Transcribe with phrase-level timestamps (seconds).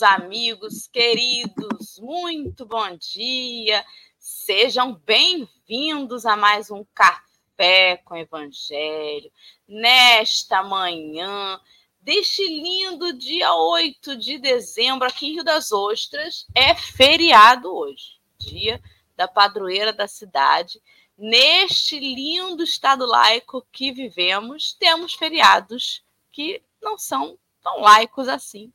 [0.00, 3.84] Meus amigos queridos, muito bom dia.
[4.18, 9.30] Sejam bem-vindos a mais um Café com Evangelho,
[9.68, 11.60] nesta manhã
[12.00, 16.46] deste lindo dia 8 de dezembro, aqui em Rio das Ostras.
[16.54, 18.80] É feriado hoje, dia
[19.14, 20.80] da padroeira da cidade.
[21.18, 28.72] Neste lindo estado laico que vivemos, temos feriados que não são tão laicos assim.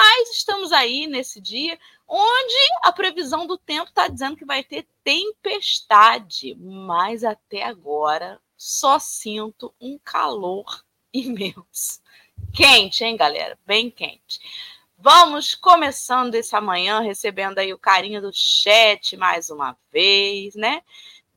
[0.00, 1.76] Mas estamos aí nesse dia
[2.06, 2.54] onde
[2.84, 9.74] a previsão do tempo está dizendo que vai ter tempestade, mas até agora só sinto
[9.80, 12.00] um calor imenso.
[12.54, 13.58] Quente, hein, galera?
[13.66, 14.38] Bem quente.
[14.96, 20.80] Vamos começando esse amanhã, recebendo aí o carinho do chat mais uma vez, né?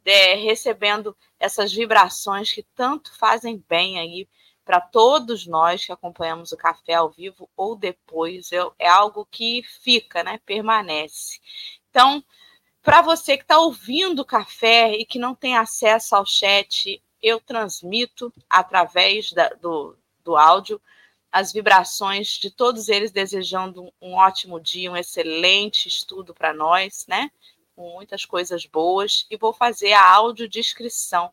[0.05, 4.27] É, recebendo essas vibrações que tanto fazem bem aí
[4.71, 9.61] para todos nós que acompanhamos o café ao vivo ou depois, eu, é algo que
[9.63, 10.39] fica, né?
[10.45, 11.41] Permanece.
[11.89, 12.23] Então,
[12.81, 17.37] para você que está ouvindo o café e que não tem acesso ao chat, eu
[17.41, 20.81] transmito através da, do, do áudio
[21.29, 27.29] as vibrações de todos eles desejando um ótimo dia, um excelente estudo para nós, né?
[27.75, 31.29] Com muitas coisas boas e vou fazer a audiodescrição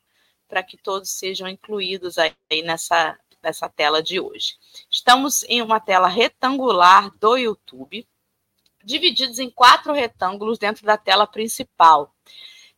[0.48, 4.56] para que todos sejam incluídos aí nessa, nessa tela de hoje.
[4.90, 8.06] Estamos em uma tela retangular do YouTube,
[8.84, 12.14] divididos em quatro retângulos dentro da tela principal.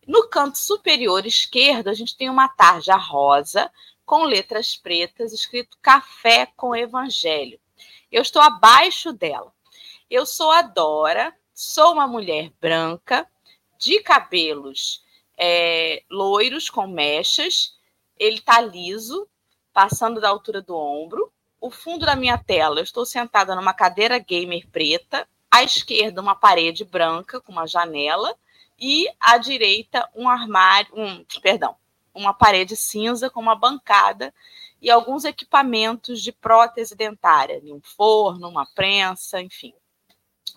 [0.06, 3.70] No canto superior esquerdo, a gente tem uma tarja rosa
[4.04, 7.60] com letras pretas escrito Café com Evangelho.
[8.10, 9.52] Eu estou abaixo dela.
[10.10, 13.28] Eu sou a Dora, sou uma mulher branca,
[13.78, 15.04] de cabelos
[15.38, 17.78] é, loiros com mechas,
[18.18, 19.26] ele está liso,
[19.72, 21.32] passando da altura do ombro.
[21.60, 26.34] O fundo da minha tela, eu estou sentada numa cadeira gamer preta, à esquerda uma
[26.34, 28.34] parede branca com uma janela
[28.78, 31.76] e à direita um armário, um, perdão,
[32.14, 34.32] uma parede cinza com uma bancada
[34.80, 39.74] e alguns equipamentos de prótese dentária, um forno, uma prensa, enfim.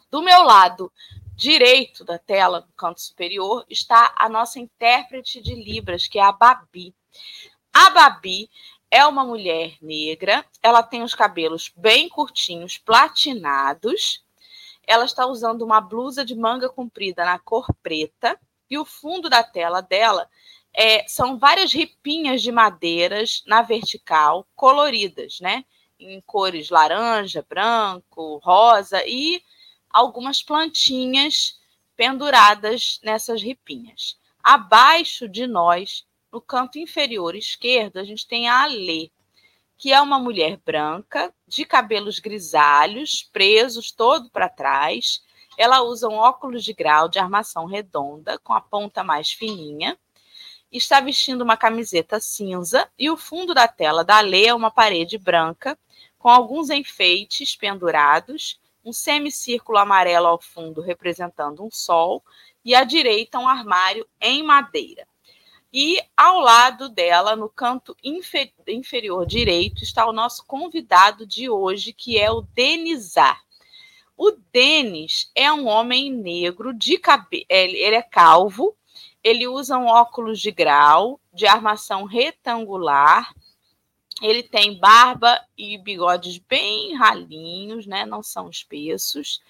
[0.09, 0.91] Do meu lado
[1.35, 6.31] direito da tela, no canto superior, está a nossa intérprete de Libras, que é a
[6.31, 6.95] Babi.
[7.73, 8.49] A Babi
[8.93, 14.23] é uma mulher negra, ela tem os cabelos bem curtinhos, platinados.
[14.85, 18.39] Ela está usando uma blusa de manga comprida na cor preta
[18.69, 20.29] e o fundo da tela dela
[20.71, 25.65] é, são várias ripinhas de madeiras na vertical, coloridas, né?
[25.99, 29.41] Em cores laranja, branco, rosa e
[29.89, 31.59] algumas plantinhas
[31.95, 34.19] penduradas nessas ripinhas.
[34.43, 39.11] Abaixo de nós, no canto inferior esquerdo, a gente tem a Alê,
[39.77, 45.23] que é uma mulher branca, de cabelos grisalhos, presos todo para trás.
[45.55, 49.95] Ela usa um óculos de grau de armação redonda, com a ponta mais fininha.
[50.71, 55.19] Está vestindo uma camiseta cinza e o fundo da tela da Alê é uma parede
[55.19, 55.77] branca,
[56.17, 62.23] com alguns enfeites pendurados um semicírculo amarelo ao fundo representando um sol
[62.65, 65.07] e à direita um armário em madeira.
[65.73, 72.17] E ao lado dela, no canto inferior direito, está o nosso convidado de hoje, que
[72.19, 73.41] é o Denizar.
[74.15, 78.77] O Denis é um homem negro de cabelo, ele é calvo,
[79.23, 83.33] ele usa um óculos de grau de armação retangular
[84.21, 88.05] ele tem barba e bigodes bem ralinhos, né?
[88.05, 89.41] Não são espessos.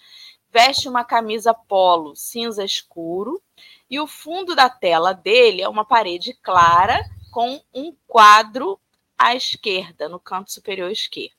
[0.51, 3.41] Veste uma camisa polo cinza escuro
[3.89, 6.99] e o fundo da tela dele é uma parede clara
[7.31, 8.79] com um quadro
[9.17, 11.35] à esquerda, no canto superior esquerdo.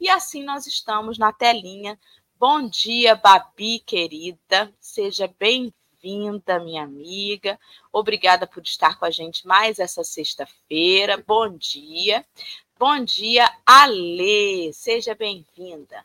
[0.00, 1.98] E assim nós estamos na telinha.
[2.38, 4.72] Bom dia, Babi querida.
[4.78, 7.58] Seja bem-vinda, minha amiga.
[7.92, 11.22] Obrigada por estar com a gente mais essa sexta-feira.
[11.26, 12.26] Bom dia.
[12.78, 14.70] Bom dia, Alê.
[14.74, 16.04] Seja bem-vinda.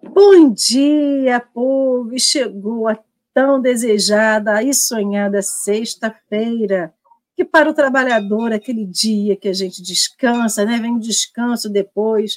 [0.00, 2.16] Bom dia, povo.
[2.20, 2.96] Chegou a
[3.34, 6.94] tão desejada e sonhada sexta-feira,
[7.36, 10.78] que para o trabalhador aquele dia que a gente descansa, né?
[10.78, 12.34] Vem o descanso depois,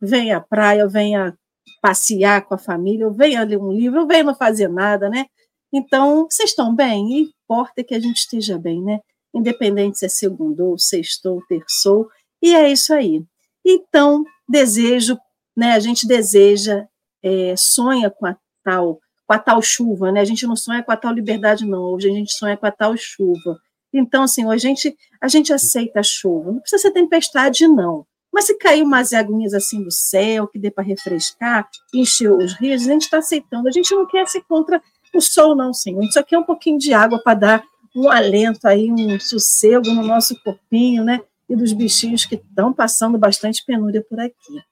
[0.00, 1.34] vem à praia, vem a
[1.82, 5.10] passear com a família, ou vem a ler um livro, ou vem não fazer nada,
[5.10, 5.26] né?
[5.72, 7.12] Então, vocês estão bem?
[7.12, 9.00] E importa que a gente esteja bem, né?
[9.34, 12.08] Independente se é segundou, sextou, terçou,
[12.42, 13.22] e é isso aí.
[13.64, 15.18] Então, desejo,
[15.54, 15.72] né?
[15.72, 16.86] A gente deseja,
[17.22, 18.34] é, sonha com a
[18.64, 20.20] tal, com a tal chuva, né?
[20.20, 21.82] A gente não sonha com a tal liberdade, não.
[21.92, 23.60] Hoje a gente sonha com a tal chuva.
[23.92, 26.50] Então, assim, a gente, a gente aceita a chuva.
[26.50, 28.06] Não precisa ser tempestade, não.
[28.32, 32.82] Mas se cair umas aguinhas assim do céu, que dê para refrescar, encher os rios,
[32.82, 33.68] a gente está aceitando.
[33.68, 34.80] A gente não quer ser contra
[35.14, 35.98] o sol, não, Senhor.
[36.00, 37.64] A gente só quer um pouquinho de água para dar
[37.94, 41.20] um alento aí, um sossego no nosso corpinho, né?
[41.48, 44.62] E dos bichinhos que estão passando bastante penúria por aqui.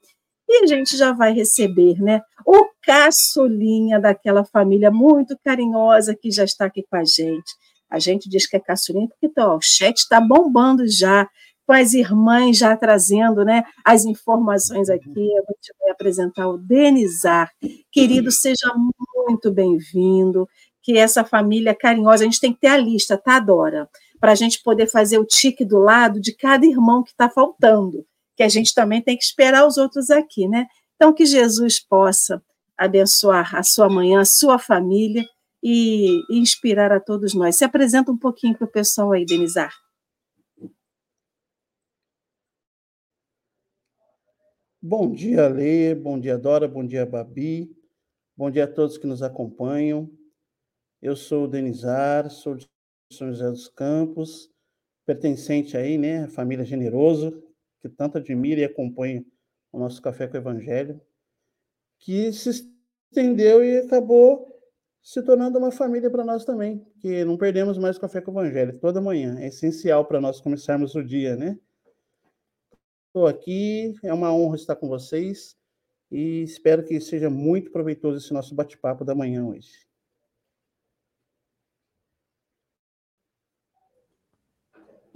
[0.48, 2.22] E a gente já vai receber, né?
[2.46, 7.52] O caçulinha daquela família muito carinhosa que já está aqui com a gente.
[7.90, 11.28] A gente diz que é caçulinha porque tá, ó, o chat está bombando já,
[11.66, 15.08] com as irmãs já trazendo né, as informações aqui.
[15.08, 17.50] A gente vai apresentar o Denizar.
[17.90, 18.72] Querido, seja
[19.14, 20.48] muito bem-vindo.
[20.80, 23.88] Que essa família carinhosa, a gente tem que ter a lista, tá, Dora?
[24.20, 28.06] Para a gente poder fazer o tique do lado de cada irmão que está faltando,
[28.36, 30.66] que a gente também tem que esperar os outros aqui, né?
[30.94, 32.42] Então, que Jesus possa
[32.76, 35.24] abençoar a sua manhã, a sua família
[35.62, 37.56] e, inspirar a todos nós.
[37.56, 39.72] Se apresenta um pouquinho para o pessoal aí, Denizar.
[44.80, 47.74] Bom dia, Lê, bom dia, Dora, bom dia, Babi,
[48.36, 50.08] bom dia a todos que nos acompanham.
[51.02, 52.68] Eu sou o Denizar, sou de
[53.12, 54.48] São José dos Campos,
[55.04, 57.45] pertencente aí, né, à família Generoso,
[57.88, 59.24] que tanto admira e acompanha
[59.72, 61.00] o nosso Café com o Evangelho,
[61.98, 62.50] que se
[63.10, 64.54] estendeu e acabou
[65.02, 68.78] se tornando uma família para nós também, que não perdemos mais Café com o Evangelho
[68.80, 69.38] toda manhã.
[69.38, 71.58] É essencial para nós começarmos o dia, né?
[73.06, 75.56] Estou aqui, é uma honra estar com vocês
[76.10, 79.85] e espero que seja muito proveitoso esse nosso bate-papo da manhã hoje.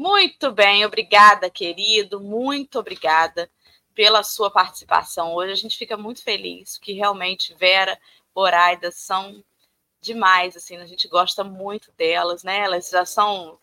[0.00, 3.50] Muito bem, obrigada, querido, muito obrigada
[3.94, 5.52] pela sua participação hoje.
[5.52, 8.00] A gente fica muito feliz que realmente Vera,
[8.34, 9.44] Boraida são
[10.00, 12.60] demais, assim, a gente gosta muito delas, né?
[12.60, 13.58] Elas já são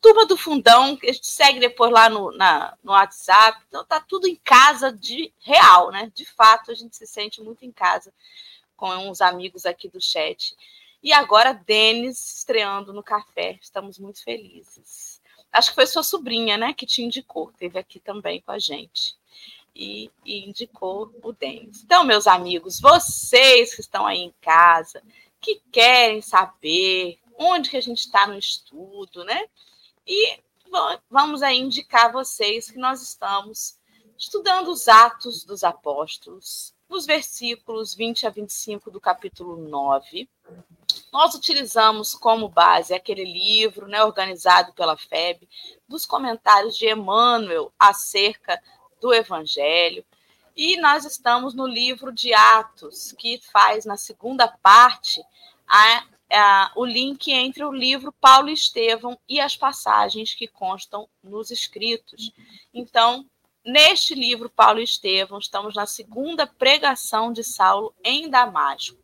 [0.00, 3.62] Turma do Fundão, que a gente segue depois lá no, na, no WhatsApp.
[3.68, 6.10] Então tá tudo em casa de real, né?
[6.12, 8.12] De fato, a gente se sente muito em casa
[8.76, 10.56] com uns amigos aqui do chat.
[11.00, 13.60] E agora, Denis estreando no café.
[13.62, 15.11] Estamos muito felizes.
[15.52, 19.14] Acho que foi sua sobrinha, né, que te indicou, teve aqui também com a gente.
[19.74, 21.82] E, e indicou o Denis.
[21.82, 25.02] Então, meus amigos, vocês que estão aí em casa,
[25.40, 29.46] que querem saber onde que a gente está no estudo, né?
[30.06, 30.38] E
[31.10, 33.78] vamos aí indicar a vocês que nós estamos
[34.18, 40.28] estudando os Atos dos Apóstolos, nos versículos 20 a 25 do capítulo 9.
[41.12, 45.46] Nós utilizamos como base aquele livro, né, organizado pela FEB,
[45.86, 48.58] dos comentários de Emmanuel acerca
[48.98, 50.04] do Evangelho.
[50.56, 55.22] E nós estamos no livro de Atos, que faz na segunda parte
[55.68, 56.04] a
[56.74, 62.32] o link entre o livro Paulo e Estevão e as passagens que constam nos escritos.
[62.72, 63.26] Então,
[63.62, 69.01] neste livro Paulo e Estevão, estamos na segunda pregação de Saulo em Damasco.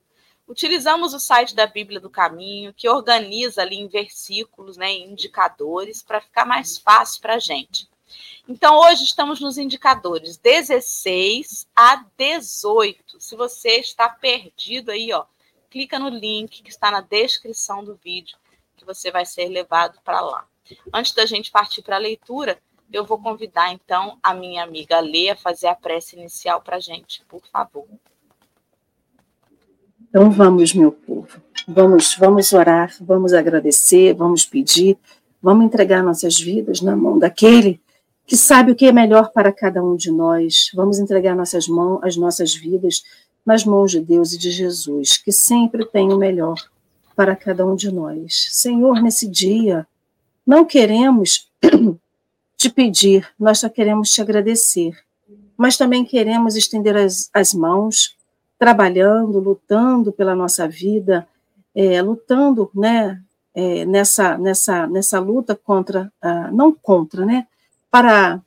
[0.48, 6.02] Utilizamos o site da Bíblia do Caminho, que organiza ali em versículos, né, em indicadores,
[6.02, 7.86] para ficar mais fácil para a gente.
[8.48, 13.20] Então, hoje estamos nos indicadores 16 a 18.
[13.20, 15.26] Se você está perdido aí, ó,
[15.68, 18.38] clica no link que está na descrição do vídeo,
[18.74, 20.46] que você vai ser levado para lá.
[20.90, 22.58] Antes da gente partir para a leitura,
[22.90, 26.80] eu vou convidar então a minha amiga Lê a fazer a prece inicial para a
[26.80, 27.86] gente, por favor.
[30.08, 31.28] Então vamos, meu povo,
[31.66, 34.96] vamos, vamos orar, vamos agradecer, vamos pedir,
[35.42, 37.80] vamos entregar nossas vidas na mão daquele
[38.28, 40.70] que sabe o que é melhor para cada um de nós.
[40.74, 43.02] Vamos entregar nossas mãos, as nossas vidas
[43.44, 46.56] nas mãos de Deus e de Jesus, que sempre tem o melhor
[47.16, 48.48] para cada um de nós.
[48.52, 49.86] Senhor, nesse dia,
[50.46, 51.50] não queremos
[52.54, 54.92] te pedir, nós só queremos te agradecer,
[55.56, 58.14] mas também queremos estender as, as mãos,
[58.58, 61.26] trabalhando, lutando pela nossa vida,
[61.74, 63.22] é, lutando, né,
[63.54, 67.46] é, nessa, nessa, nessa luta contra, uh, não contra, né,
[67.90, 68.40] para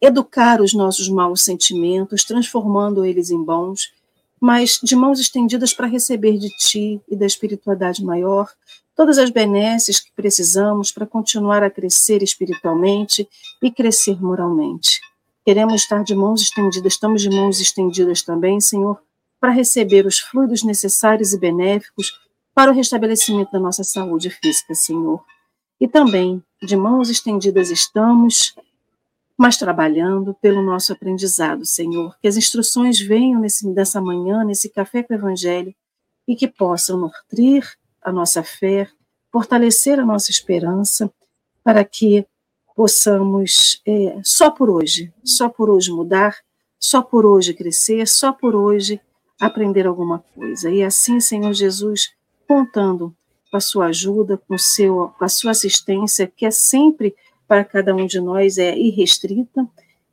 [0.00, 3.94] educar os nossos maus sentimentos, transformando eles em bons
[4.40, 8.50] mas de mãos estendidas para receber de ti e da espiritualidade maior
[8.94, 13.28] todas as benesses que precisamos para continuar a crescer espiritualmente
[13.62, 15.00] e crescer moralmente.
[15.44, 18.98] Queremos estar de mãos estendidas, estamos de mãos estendidas também, Senhor,
[19.40, 22.12] para receber os fluidos necessários e benéficos
[22.54, 25.22] para o restabelecimento da nossa saúde física, Senhor.
[25.80, 28.54] E também, de mãos estendidas estamos
[29.36, 32.16] mas trabalhando pelo nosso aprendizado, Senhor.
[32.20, 35.74] Que as instruções venham nesse, nessa manhã, nesse café com o Evangelho,
[36.26, 37.64] e que possam nutrir
[38.02, 38.88] a nossa fé,
[39.30, 41.12] fortalecer a nossa esperança,
[41.62, 42.26] para que
[42.74, 46.36] possamos, é, só por hoje, só por hoje mudar,
[46.78, 49.00] só por hoje crescer, só por hoje
[49.40, 50.70] aprender alguma coisa.
[50.70, 52.14] E assim, Senhor Jesus,
[52.46, 53.14] contando
[53.50, 57.14] com a sua ajuda, com, seu, com a sua assistência, que é sempre
[57.46, 59.66] para cada um de nós é irrestrita,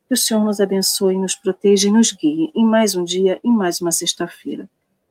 [0.06, 3.50] que o Senhor nos abençoe, nos proteja e nos guie em mais um dia, em
[3.50, 4.68] mais uma sexta-feira,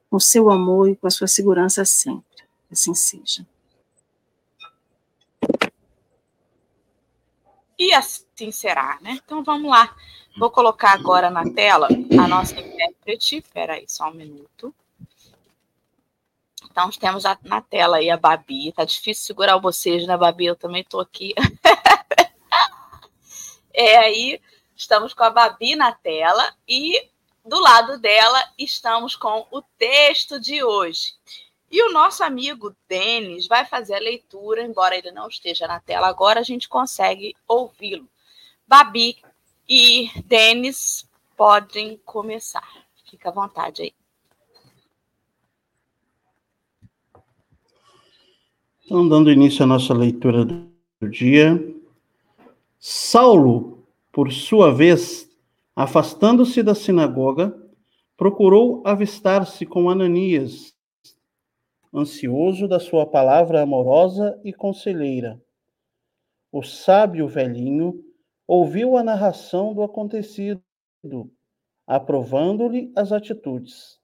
[0.09, 2.23] com seu amor e com a sua segurança sempre.
[2.71, 3.45] Assim seja.
[7.77, 9.19] E assim será, né?
[9.23, 9.93] Então vamos lá.
[10.35, 13.37] Vou colocar agora na tela a nossa intérprete.
[13.37, 14.73] Espera aí, só um minuto.
[16.65, 18.71] Então, temos a, na tela aí a Babi.
[18.71, 20.45] Tá difícil segurar bocejo, né, Babi?
[20.45, 21.35] Eu também tô aqui.
[23.71, 24.41] é aí,
[24.75, 27.09] estamos com a Babi na tela e
[27.45, 31.13] do lado dela estamos com o texto de hoje.
[31.69, 36.07] E o nosso amigo Denis vai fazer a leitura, embora ele não esteja na tela
[36.07, 38.07] agora, a gente consegue ouvi-lo.
[38.67, 39.22] Babi
[39.67, 42.67] e Denis podem começar.
[43.09, 43.93] Fica à vontade aí.
[48.85, 51.57] Então, dando início à nossa leitura do dia,
[52.77, 55.29] Saulo, por sua vez,
[55.75, 57.57] afastando-se da sinagoga,
[58.17, 60.75] procurou avistar-se com Ananias,
[61.93, 65.41] ansioso da sua palavra amorosa e conselheira.
[66.51, 68.03] O sábio velhinho
[68.47, 70.61] ouviu a narração do acontecido,
[71.85, 73.99] aprovando-lhe as atitudes.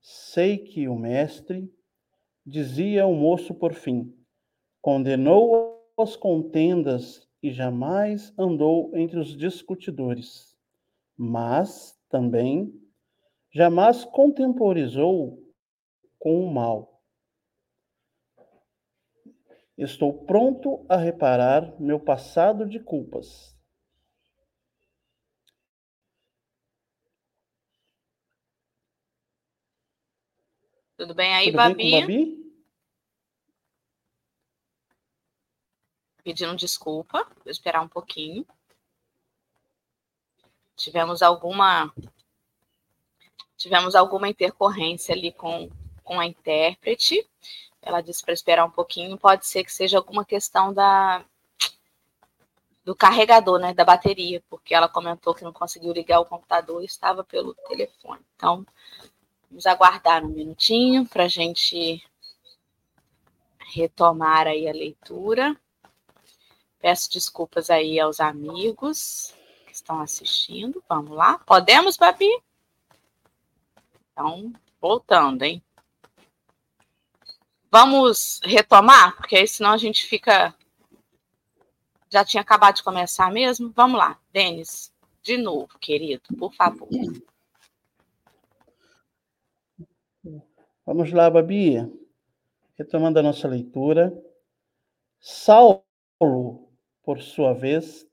[0.00, 1.72] Sei que o mestre,
[2.44, 4.14] dizia o moço por fim,
[4.80, 10.56] condenou as contendas e jamais andou entre os discutidores,
[11.16, 12.72] mas também
[13.52, 15.42] jamais contemporizou
[16.18, 16.95] com o mal.
[19.76, 23.54] Estou pronto a reparar meu passado de culpas.
[30.96, 31.74] Tudo bem aí, Tudo Babi?
[31.74, 32.46] Bem Babi?
[36.24, 38.46] Pedindo desculpa, vou esperar um pouquinho.
[40.74, 41.94] Tivemos alguma
[43.56, 45.70] tivemos alguma intercorrência ali com
[46.02, 47.28] com a intérprete.
[47.86, 49.16] Ela disse para esperar um pouquinho.
[49.16, 51.24] Pode ser que seja alguma questão da
[52.84, 56.86] do carregador, né, da bateria, porque ela comentou que não conseguiu ligar o computador e
[56.86, 58.20] estava pelo telefone.
[58.36, 58.64] Então,
[59.50, 62.00] vamos aguardar um minutinho para a gente
[63.74, 65.56] retomar aí a leitura.
[66.78, 69.34] Peço desculpas aí aos amigos
[69.66, 70.82] que estão assistindo.
[70.88, 71.38] Vamos lá?
[71.38, 72.30] Podemos, Babi?
[74.12, 75.60] Então, voltando, hein?
[77.78, 80.54] Vamos retomar, porque aí senão a gente fica.
[82.08, 83.70] Já tinha acabado de começar mesmo?
[83.76, 84.90] Vamos lá, Denis,
[85.22, 86.88] de novo, querido, por favor.
[90.86, 91.74] Vamos lá, Babi.
[92.78, 94.10] Retomando a nossa leitura.
[95.20, 95.82] Saulo,
[97.02, 98.06] por sua vez,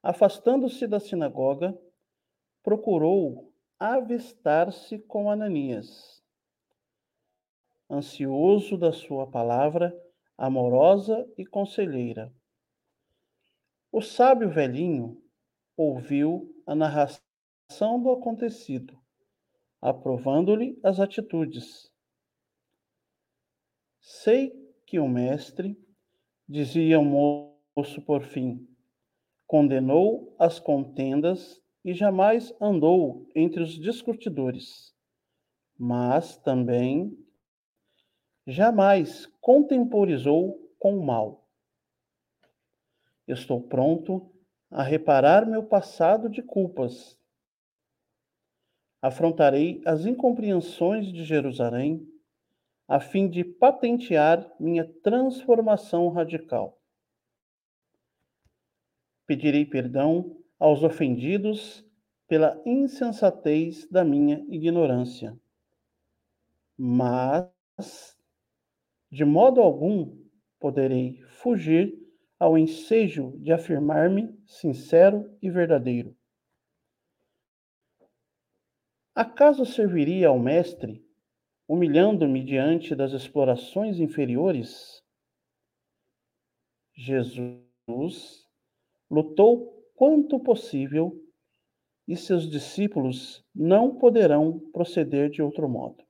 [0.00, 1.76] afastando-se da sinagoga,
[2.62, 6.17] procurou avistar-se com Ananias
[7.90, 9.96] ansioso da sua palavra,
[10.36, 12.32] amorosa e conselheira.
[13.90, 15.20] O sábio velhinho
[15.76, 18.98] ouviu a narração do acontecido,
[19.80, 21.90] aprovando-lhe as atitudes.
[24.00, 24.52] Sei
[24.86, 25.76] que o mestre,
[26.48, 28.66] dizia o moço por fim,
[29.46, 34.94] condenou as contendas e jamais andou entre os discutidores,
[35.78, 37.16] mas também
[38.48, 41.46] jamais contemporizou com o mal.
[43.26, 44.32] Estou pronto
[44.70, 47.18] a reparar meu passado de culpas.
[49.02, 52.08] Afrontarei as incompreensões de Jerusalém
[52.88, 56.80] a fim de patentear minha transformação radical.
[59.26, 61.84] Pedirei perdão aos ofendidos
[62.26, 65.38] pela insensatez da minha ignorância.
[66.78, 68.17] Mas
[69.10, 70.16] de modo algum
[70.58, 71.96] poderei fugir
[72.38, 76.16] ao ensejo de afirmar-me sincero e verdadeiro.
[79.14, 81.04] Acaso serviria ao mestre,
[81.66, 85.02] humilhando-me diante das explorações inferiores?
[86.94, 88.46] Jesus
[89.10, 91.20] lutou quanto possível
[92.06, 96.07] e seus discípulos não poderão proceder de outro modo.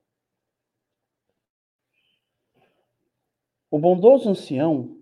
[3.71, 4.97] O bondoso ancião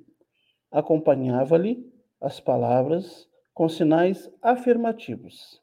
[0.69, 5.61] acompanhava-lhe as palavras com sinais afirmativos.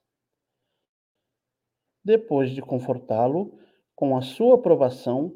[2.02, 3.58] Depois de confortá-lo
[3.94, 5.32] com a sua aprovação,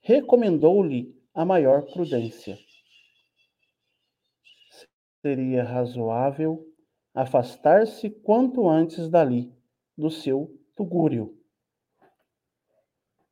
[0.00, 2.58] recomendou-lhe a maior prudência.
[5.22, 6.64] Seria razoável
[7.14, 9.52] afastar-se quanto antes dali,
[9.96, 11.36] do seu tugúrio.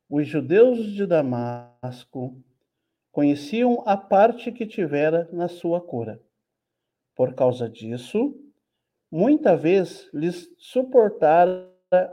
[0.09, 2.43] Os judeus de Damasco
[3.17, 6.21] conheciam a parte que tivera na sua cura.
[7.15, 8.39] Por causa disso,
[9.09, 11.67] muita vez lhes suportara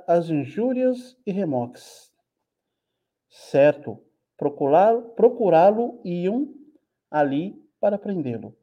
[0.07, 2.11] as injúrias e remoques.
[3.29, 4.03] Certo,
[4.39, 6.55] procurá-lo iam
[7.11, 8.57] ali para prendê-lo.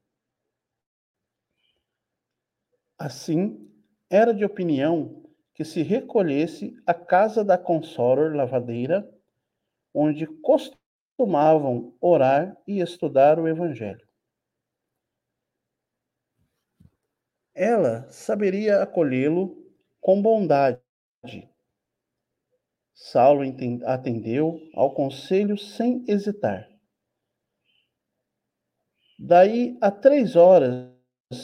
[2.97, 3.71] Assim,
[4.09, 9.07] era de opinião que se recolhesse à casa da consoror lavadeira,
[9.93, 10.25] onde
[11.21, 14.07] costumavam orar e estudar o Evangelho.
[17.53, 19.55] Ela saberia acolhê-lo
[19.99, 20.81] com bondade.
[22.93, 23.43] Saulo
[23.85, 26.67] atendeu ao conselho sem hesitar.
[29.19, 30.89] Daí a três horas,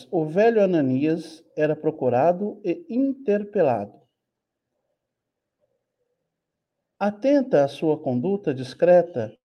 [0.10, 4.02] o velho Ananias era procurado e interpelado.
[7.00, 9.38] Atenta à sua conduta discreta,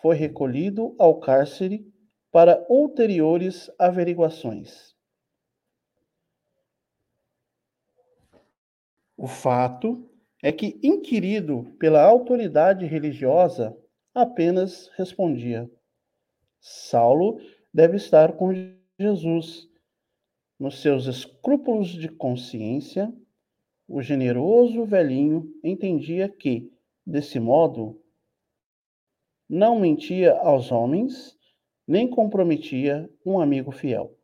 [0.00, 1.86] foi recolhido ao cárcere
[2.30, 4.94] para ulteriores averiguações.
[9.16, 10.08] O fato
[10.42, 13.76] é que, inquirido pela autoridade religiosa,
[14.14, 15.68] apenas respondia:
[16.60, 17.40] Saulo
[17.74, 18.52] deve estar com
[18.98, 19.68] Jesus.
[20.58, 23.12] Nos seus escrúpulos de consciência,
[23.86, 26.72] o generoso velhinho entendia que,
[27.06, 28.00] desse modo,
[29.48, 31.38] não mentia aos homens,
[31.86, 34.14] nem comprometia um amigo fiel.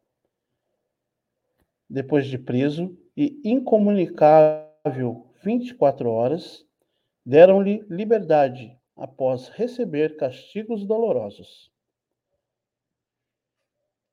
[1.88, 6.66] Depois de preso e incomunicável 24 horas,
[7.24, 11.72] deram-lhe liberdade após receber castigos dolorosos.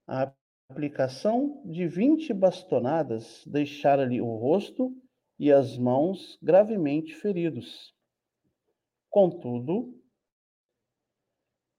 [0.07, 0.33] A
[0.69, 4.95] aplicação de 20 bastonadas deixara-lhe o rosto
[5.37, 7.93] e as mãos gravemente feridos.
[9.09, 10.00] Contudo,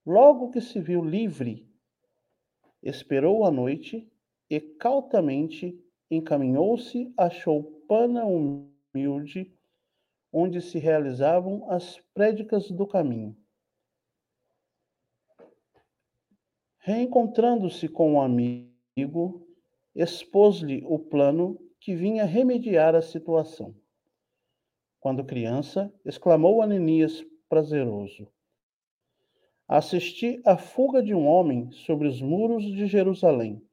[0.05, 1.69] logo que se viu livre,
[2.83, 4.11] esperou a noite
[4.51, 5.79] e cautamente
[6.11, 9.57] encaminhou-se à choupana humilde
[10.33, 13.37] onde se realizavam as prédicas do caminho.
[16.79, 19.47] Reencontrando-se com o um amigo,
[19.95, 23.75] expôs-lhe o plano que vinha remediar a situação.
[24.99, 28.29] Quando criança, exclamou Ananias prazeroso:
[29.75, 33.67] Assisti à fuga de um homem sobre os muros de Jerusalém.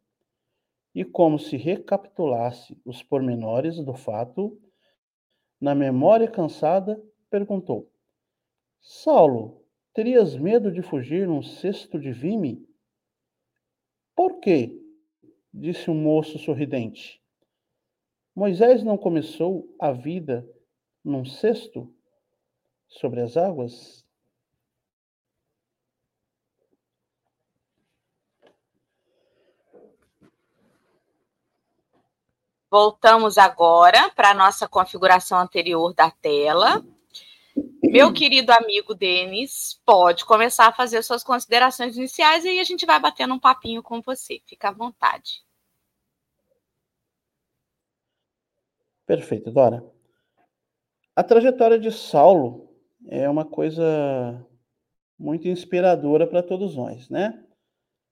[0.95, 4.57] E como se recapitulasse os pormenores do fato,
[5.59, 7.91] na memória cansada, perguntou:
[8.79, 9.61] Saulo,
[9.93, 12.65] terias medo de fugir num cesto de vime?
[14.15, 14.81] Por quê?
[15.53, 17.21] disse o um moço sorridente.
[18.33, 20.49] Moisés não começou a vida
[21.03, 21.93] num cesto
[22.87, 24.07] sobre as águas?
[32.71, 36.85] Voltamos agora para a nossa configuração anterior da tela.
[37.83, 42.85] Meu querido amigo Denis, pode começar a fazer suas considerações iniciais e aí a gente
[42.85, 44.39] vai batendo um papinho com você.
[44.45, 45.43] Fica à vontade.
[49.07, 49.83] Perfeito, Dora.
[51.15, 52.69] A trajetória de Saulo
[53.07, 54.45] é uma coisa
[55.17, 57.43] muito inspiradora para todos nós, né?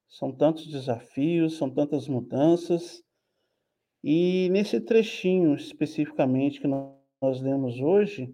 [0.09, 3.03] São tantos desafios, são tantas mudanças.
[4.03, 8.33] E nesse trechinho especificamente que nós lemos hoje,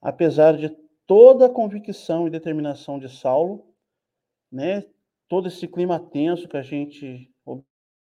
[0.00, 0.70] apesar de
[1.06, 3.66] toda a convicção e determinação de Saulo,
[4.50, 4.84] né,
[5.28, 7.30] todo esse clima tenso que a gente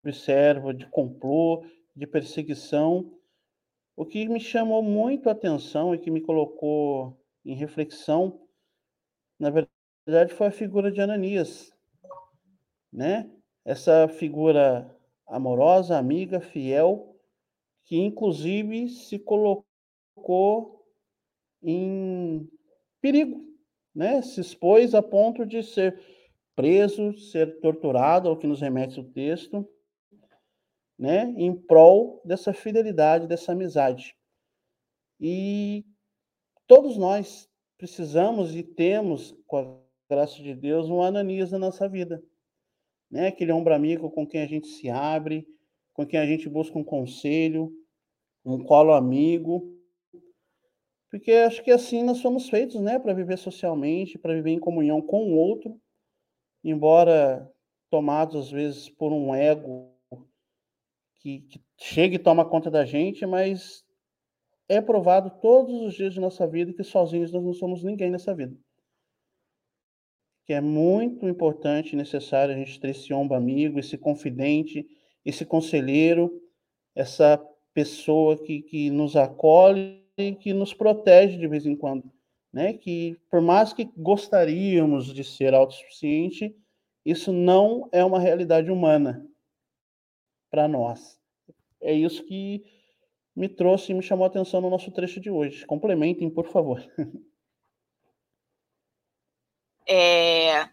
[0.03, 3.13] observa de complô, de perseguição,
[3.97, 8.41] o que me chamou muito a atenção e que me colocou em reflexão,
[9.39, 11.75] na verdade, foi a figura de Ananias,
[12.93, 13.31] né?
[13.65, 14.95] Essa figura
[15.31, 17.17] amorosa, amiga, fiel,
[17.85, 20.85] que inclusive se colocou
[21.63, 22.49] em
[23.01, 23.43] perigo,
[23.95, 24.23] né?
[24.23, 26.01] Se expôs a ponto de ser
[26.55, 29.67] preso, ser torturado, ao que nos remete o texto,
[30.99, 34.15] né, em prol dessa fidelidade, dessa amizade.
[35.19, 35.87] E
[36.67, 42.23] todos nós precisamos e temos, com a graça de Deus, um Ananias na nossa vida.
[43.11, 43.29] Né?
[43.29, 45.47] Aquele ombro amigo com quem a gente se abre,
[45.93, 47.73] com quem a gente busca um conselho,
[48.45, 49.77] um colo amigo.
[51.11, 55.03] Porque acho que assim nós somos feitos, né, para viver socialmente, para viver em comunhão
[55.03, 55.81] com o outro,
[56.63, 57.51] embora
[57.91, 59.93] tomados às vezes por um ego
[61.17, 63.85] que, que chega e toma conta da gente, mas
[64.69, 68.33] é provado todos os dias de nossa vida que sozinhos nós não somos ninguém nessa
[68.33, 68.57] vida
[70.45, 74.87] que é muito importante e necessário a gente ter esse ombro amigo, esse confidente,
[75.25, 76.43] esse conselheiro,
[76.95, 77.41] essa
[77.73, 82.11] pessoa que, que nos acolhe e que nos protege de vez em quando.
[82.53, 82.73] Né?
[82.73, 86.55] Que, por mais que gostaríamos de ser autossuficiente,
[87.05, 89.27] isso não é uma realidade humana
[90.51, 91.19] para nós.
[91.81, 92.65] É isso que
[93.35, 95.65] me trouxe e me chamou a atenção no nosso trecho de hoje.
[95.65, 96.85] Complementem, por favor.
[99.93, 100.69] É,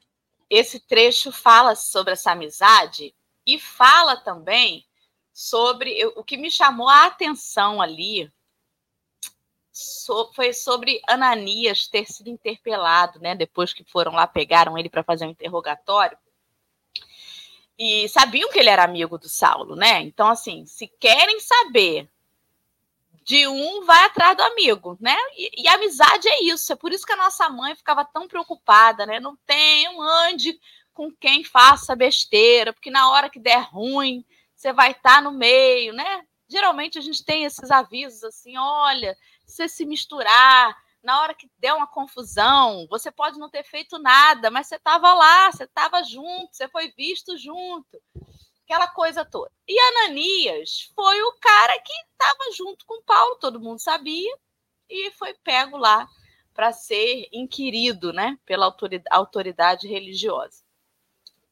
[0.47, 3.15] esse trecho fala sobre essa amizade
[3.47, 4.85] e fala também
[5.33, 8.31] sobre o que me chamou a atenção ali
[9.71, 13.35] so, foi sobre Ananias ter sido interpelado, né?
[13.35, 16.17] Depois que foram lá pegaram ele para fazer um interrogatório
[17.77, 20.01] e sabiam que ele era amigo do Saulo, né?
[20.01, 22.09] Então assim, se querem saber
[23.27, 25.17] de um vai atrás do amigo, né?
[25.35, 26.71] E, e, amizade é isso.
[26.71, 29.19] É por isso que a nossa mãe ficava tão preocupada, né?
[29.19, 30.57] Não tem um ande
[30.93, 34.23] com quem faça besteira, porque na hora que der ruim,
[34.55, 36.25] você vai estar tá no meio, né?
[36.47, 39.13] Geralmente a gente tem esses avisos assim: olha,
[39.45, 43.99] se você se misturar, na hora que der uma confusão, você pode não ter feito
[43.99, 48.01] nada, mas você estava lá, você estava junto, você foi visto junto
[48.67, 49.49] aquela coisa toda.
[49.65, 54.37] E Ananias foi o cara que estava junto com Paulo, todo mundo sabia,
[54.89, 56.05] e foi pego lá
[56.53, 58.73] para ser inquirido né, pela
[59.09, 60.63] autoridade religiosa.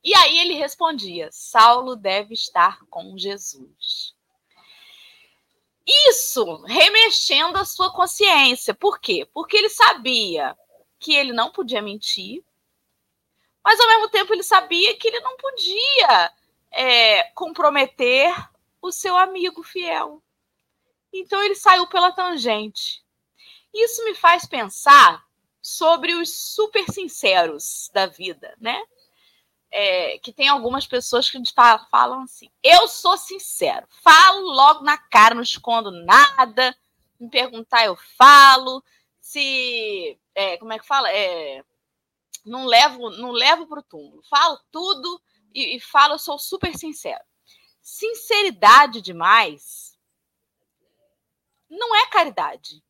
[0.03, 4.13] E aí ele respondia: Saulo deve estar com Jesus.
[6.09, 8.73] Isso remexendo a sua consciência.
[8.73, 9.27] Por quê?
[9.33, 10.57] Porque ele sabia
[10.99, 12.43] que ele não podia mentir,
[13.63, 16.33] mas ao mesmo tempo ele sabia que ele não podia
[16.75, 18.35] é, comprometer
[18.81, 20.21] o seu amigo fiel.
[21.11, 23.03] Então ele saiu pela tangente.
[23.73, 25.25] Isso me faz pensar
[25.61, 28.79] sobre os super sinceros da vida, né?
[29.71, 31.41] É, que tem algumas pessoas que
[31.89, 36.77] falam assim: eu sou sincero, falo logo na cara, não escondo nada.
[37.19, 38.83] Me perguntar, eu falo.
[39.19, 40.19] Se.
[40.35, 41.09] É, como é que fala?
[41.11, 41.63] É,
[42.45, 44.21] não levo não levo para o túmulo.
[44.29, 45.21] Falo tudo
[45.55, 47.23] e, e falo, sou super sincero.
[47.81, 49.97] Sinceridade demais
[51.69, 52.83] não é caridade.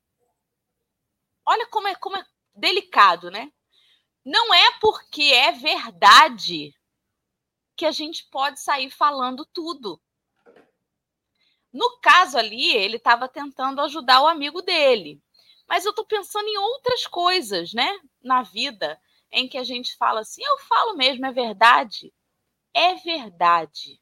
[1.45, 2.25] Olha como é, como é
[2.55, 3.51] delicado, né?
[4.25, 6.73] Não é porque é verdade
[7.77, 10.01] que a gente pode sair falando tudo.
[11.71, 15.21] No caso ali, ele estava tentando ajudar o amigo dele.
[15.67, 17.99] Mas eu estou pensando em outras coisas, né?
[18.23, 18.99] Na vida,
[19.31, 22.13] em que a gente fala assim, eu falo mesmo, é verdade
[22.75, 23.99] é verdade.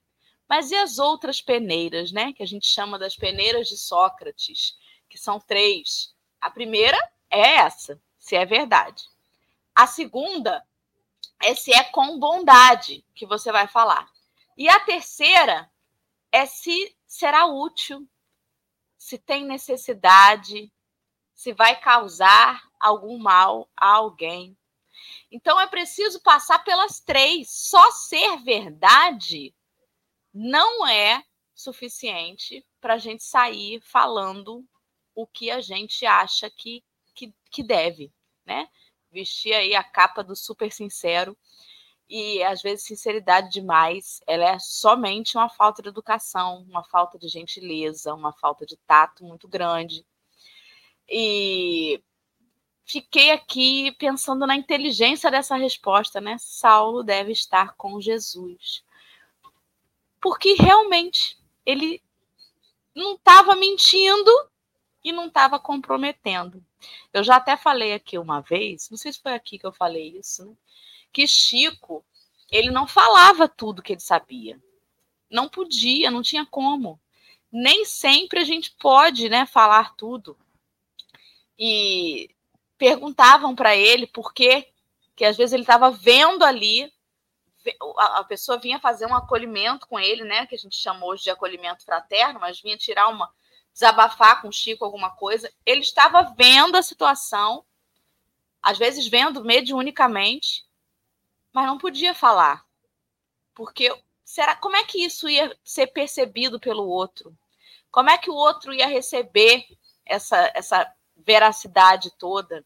[0.49, 2.33] Mas e as outras peneiras, né?
[2.33, 4.75] Que a gente chama das peneiras de Sócrates,
[5.07, 6.13] que são três.
[6.41, 6.97] A primeira
[7.29, 9.03] é essa, se é verdade.
[9.73, 10.65] A segunda
[11.41, 14.09] é se é com bondade que você vai falar.
[14.57, 15.69] E a terceira
[16.31, 18.07] é se será útil,
[18.97, 20.71] se tem necessidade,
[21.33, 24.57] se vai causar algum mal a alguém.
[25.31, 27.49] Então é preciso passar pelas três.
[27.51, 29.53] Só ser verdade
[30.33, 31.23] não é
[31.53, 34.65] suficiente para a gente sair falando
[35.15, 38.11] o que a gente acha que, que, que deve,
[38.45, 38.67] né?
[39.11, 41.37] Vestir aí a capa do super sincero
[42.09, 47.27] e às vezes sinceridade demais, ela é somente uma falta de educação, uma falta de
[47.27, 50.05] gentileza, uma falta de tato muito grande.
[51.09, 52.03] E
[52.85, 56.37] fiquei aqui pensando na inteligência dessa resposta, né?
[56.39, 58.83] Saulo deve estar com Jesus.
[60.21, 62.01] Porque realmente ele
[62.95, 64.31] não estava mentindo
[65.03, 66.63] e não estava comprometendo.
[67.11, 70.17] Eu já até falei aqui uma vez, não sei se foi aqui que eu falei
[70.17, 70.55] isso, né?
[71.11, 72.03] que Chico,
[72.51, 74.59] ele não falava tudo que ele sabia.
[75.29, 76.99] Não podia, não tinha como.
[77.51, 80.37] Nem sempre a gente pode, né, falar tudo.
[81.57, 82.32] E
[82.83, 84.67] perguntavam para ele por quê,
[85.15, 86.91] que às vezes ele estava vendo ali,
[87.97, 91.29] a, pessoa vinha fazer um acolhimento com ele, né, que a gente chamou hoje de
[91.29, 93.31] acolhimento fraterno, mas vinha tirar uma
[93.73, 95.49] desabafar com o Chico alguma coisa.
[95.65, 97.63] Ele estava vendo a situação,
[98.61, 100.65] às vezes vendo mediunicamente,
[101.53, 102.65] mas não podia falar.
[103.55, 107.33] Porque será como é que isso ia ser percebido pelo outro?
[107.89, 109.65] Como é que o outro ia receber
[110.05, 112.65] essa, essa veracidade toda?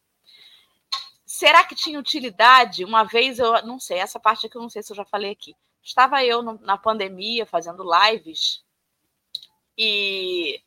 [1.38, 2.84] Será que tinha utilidade?
[2.84, 5.30] Uma vez eu não sei, essa parte aqui eu não sei se eu já falei
[5.30, 5.56] aqui.
[5.84, 8.66] Estava eu no, na pandemia fazendo lives
[9.78, 10.60] e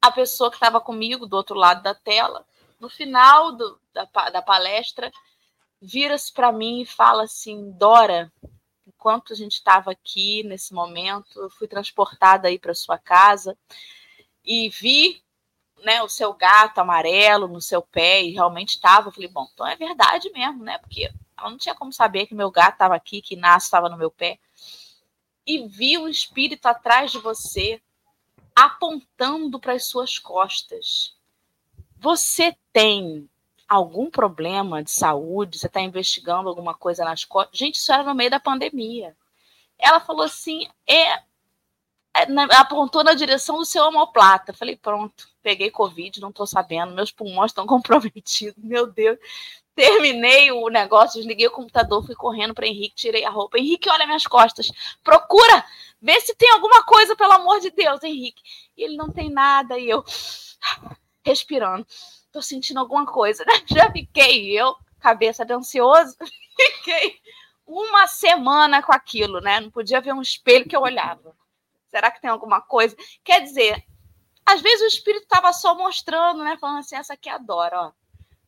[0.00, 2.46] a pessoa que estava comigo do outro lado da tela,
[2.80, 5.12] no final do, da, da palestra,
[5.82, 8.32] vira-se para mim e fala assim: Dora,
[8.86, 13.54] enquanto a gente estava aqui nesse momento, eu fui transportada aí para sua casa
[14.42, 15.22] e vi
[15.84, 19.08] né, o seu gato amarelo no seu pé e realmente estava.
[19.08, 20.78] Eu falei, bom, então é verdade mesmo, né?
[20.78, 23.96] Porque ela não tinha como saber que meu gato estava aqui, que Inácio estava no
[23.96, 24.38] meu pé.
[25.46, 27.80] E vi um espírito atrás de você
[28.54, 31.16] apontando para as suas costas.
[31.98, 33.28] Você tem
[33.68, 35.58] algum problema de saúde?
[35.58, 37.58] Você está investigando alguma coisa nas costas?
[37.58, 39.16] Gente, isso era no meio da pandemia.
[39.78, 41.22] Ela falou assim: é,
[42.52, 44.52] apontou na direção do seu homoplata.
[44.52, 49.18] Falei, pronto, peguei Covid, não estou sabendo, meus pulmões estão comprometidos, meu Deus.
[49.74, 53.58] Terminei o negócio, desliguei o computador, fui correndo para Henrique, tirei a roupa.
[53.58, 54.70] Henrique, olha minhas costas.
[55.02, 55.64] Procura,
[56.00, 58.40] vê se tem alguma coisa, pelo amor de Deus, Henrique.
[58.76, 60.04] E ele não tem nada, e eu
[61.26, 61.84] respirando.
[62.30, 63.52] Tô sentindo alguma coisa, né?
[63.66, 66.16] Já fiquei, eu, cabeça de ansioso,
[66.56, 67.18] fiquei
[67.66, 69.58] uma semana com aquilo, né?
[69.58, 71.34] Não podia ver um espelho que eu olhava.
[71.94, 72.96] Será que tem alguma coisa?
[73.22, 73.84] Quer dizer,
[74.44, 76.56] às vezes o espírito estava só mostrando, né?
[76.60, 77.92] Falando assim, essa aqui adora, ó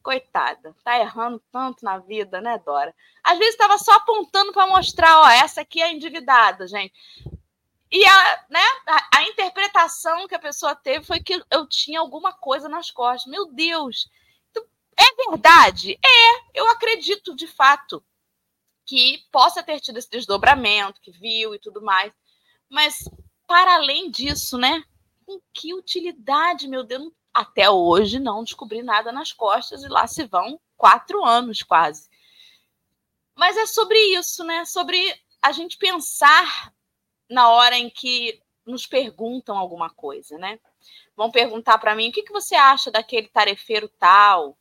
[0.06, 2.94] coitada, tá errando tanto na vida, né, Dora?
[3.24, 6.94] Às vezes estava só apontando para mostrar, ó, essa aqui é endividada, gente.
[7.90, 12.32] E a, né, a, a, interpretação que a pessoa teve foi que eu tinha alguma
[12.32, 13.28] coisa nas costas.
[13.28, 14.09] Meu Deus!
[14.48, 14.64] Então,
[14.96, 15.98] é verdade?
[16.04, 18.00] É, eu acredito de fato
[18.85, 22.12] que possa ter tido esse desdobramento, que viu e tudo mais.
[22.70, 23.09] Mas,
[23.46, 24.82] para além disso, né?
[25.24, 27.12] Com que utilidade, meu Deus?
[27.37, 32.09] até hoje não descobri nada nas costas e lá se vão quatro anos quase.
[33.35, 34.64] Mas é sobre isso, né?
[34.64, 34.98] Sobre
[35.42, 36.72] a gente pensar
[37.28, 40.59] na hora em que nos perguntam alguma coisa, né?
[41.14, 44.56] Vão perguntar para mim o que, que você acha daquele tarefeiro tal,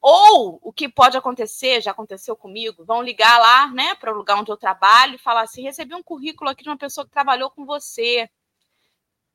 [0.00, 4.38] ou o que pode acontecer, já aconteceu comigo, vão ligar lá, né, para o lugar
[4.38, 7.50] onde eu trabalho e falar assim: recebi um currículo aqui de uma pessoa que trabalhou
[7.50, 8.28] com você.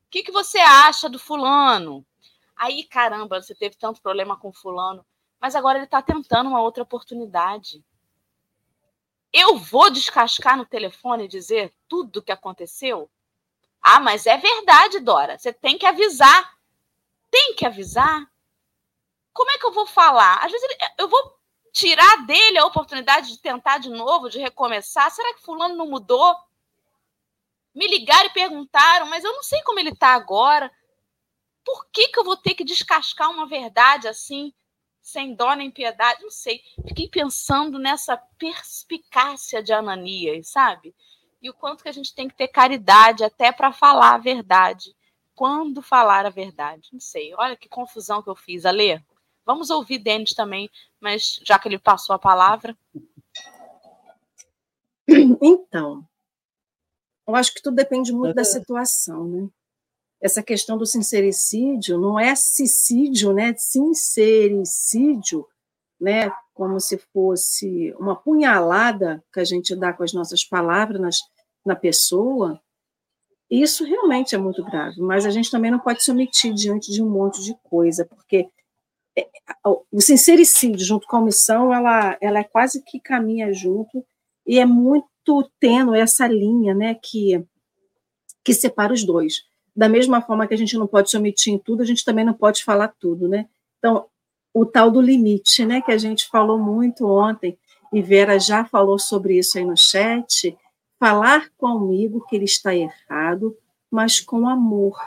[0.06, 2.04] O que, que você acha do fulano?
[2.56, 5.04] Aí, caramba, você teve tanto problema com fulano,
[5.40, 7.84] mas agora ele está tentando uma outra oportunidade.
[9.32, 13.10] Eu vou descascar no telefone e dizer tudo o que aconteceu?
[13.82, 15.38] Ah, mas é verdade, Dora.
[15.38, 16.56] Você tem que avisar.
[17.30, 18.26] Tem que avisar.
[19.36, 20.44] Como é que eu vou falar?
[20.44, 21.36] Às vezes ele, eu vou
[21.72, 25.10] tirar dele a oportunidade de tentar de novo, de recomeçar.
[25.10, 26.36] Será que fulano não mudou?
[27.74, 30.72] Me ligaram e perguntaram, mas eu não sei como ele está agora
[31.66, 34.54] por que, que eu vou ter que descascar uma verdade assim,
[35.02, 36.22] sem dó nem piedade?
[36.22, 36.62] Não sei.
[36.86, 40.94] Fiquei pensando nessa perspicácia de Ananias, sabe?
[41.42, 44.96] E o quanto que a gente tem que ter caridade até para falar a verdade.
[45.34, 46.88] Quando falar a verdade?
[46.92, 47.34] Não sei.
[47.34, 49.00] Olha que confusão que eu fiz, Alê.
[49.46, 50.68] Vamos ouvir Denis também,
[51.00, 52.76] mas já que ele passou a palavra.
[55.40, 56.04] Então,
[57.28, 59.48] eu acho que tudo depende muito da situação, né?
[60.20, 63.54] essa questão do sincericídio não é suicídio, né?
[63.56, 65.46] Sincericídio,
[66.00, 66.30] né?
[66.54, 71.18] Como se fosse uma punhalada que a gente dá com as nossas palavras nas,
[71.64, 72.60] na pessoa.
[73.50, 77.00] Isso realmente é muito grave, mas a gente também não pode se omitir diante de
[77.00, 78.48] um monte de coisa, porque
[79.90, 84.04] o sincericídio junto com a omissão, ela, ela é quase que caminha junto
[84.46, 87.44] e é muito tênue essa linha, né, que,
[88.44, 91.58] que separa os dois da mesma forma que a gente não pode se omitir em
[91.58, 93.46] tudo, a gente também não pode falar tudo, né?
[93.78, 94.06] Então,
[94.54, 97.58] o tal do limite, né, que a gente falou muito ontem,
[97.92, 100.56] e Vera já falou sobre isso aí no chat,
[100.98, 103.54] falar com o amigo que ele está errado,
[103.90, 104.98] mas com amor.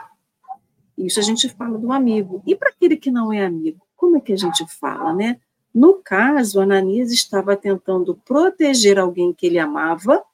[0.96, 2.40] Isso a gente fala do amigo.
[2.46, 5.38] E para aquele que não é amigo, como é que a gente fala, né?
[5.72, 10.24] No caso, Ananias estava tentando proteger alguém que ele amava,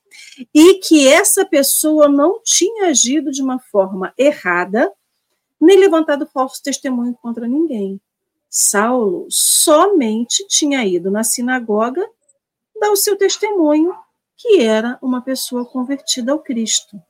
[0.54, 4.90] e que essa pessoa não tinha agido de uma forma errada,
[5.60, 8.00] nem levantado falso testemunho contra ninguém.
[8.48, 12.06] Saulo somente tinha ido na sinagoga
[12.80, 13.94] dar o seu testemunho
[14.36, 17.00] que era uma pessoa convertida ao Cristo.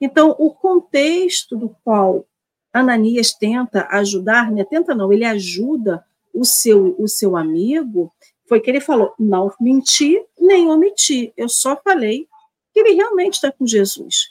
[0.00, 2.26] Então, o contexto do qual
[2.72, 4.64] Ananias tenta ajudar, né?
[4.64, 8.12] tenta não, ele ajuda o seu, o seu amigo,
[8.46, 12.26] foi que ele falou: não menti nem omiti, eu só falei
[12.72, 14.30] que ele realmente está com Jesus.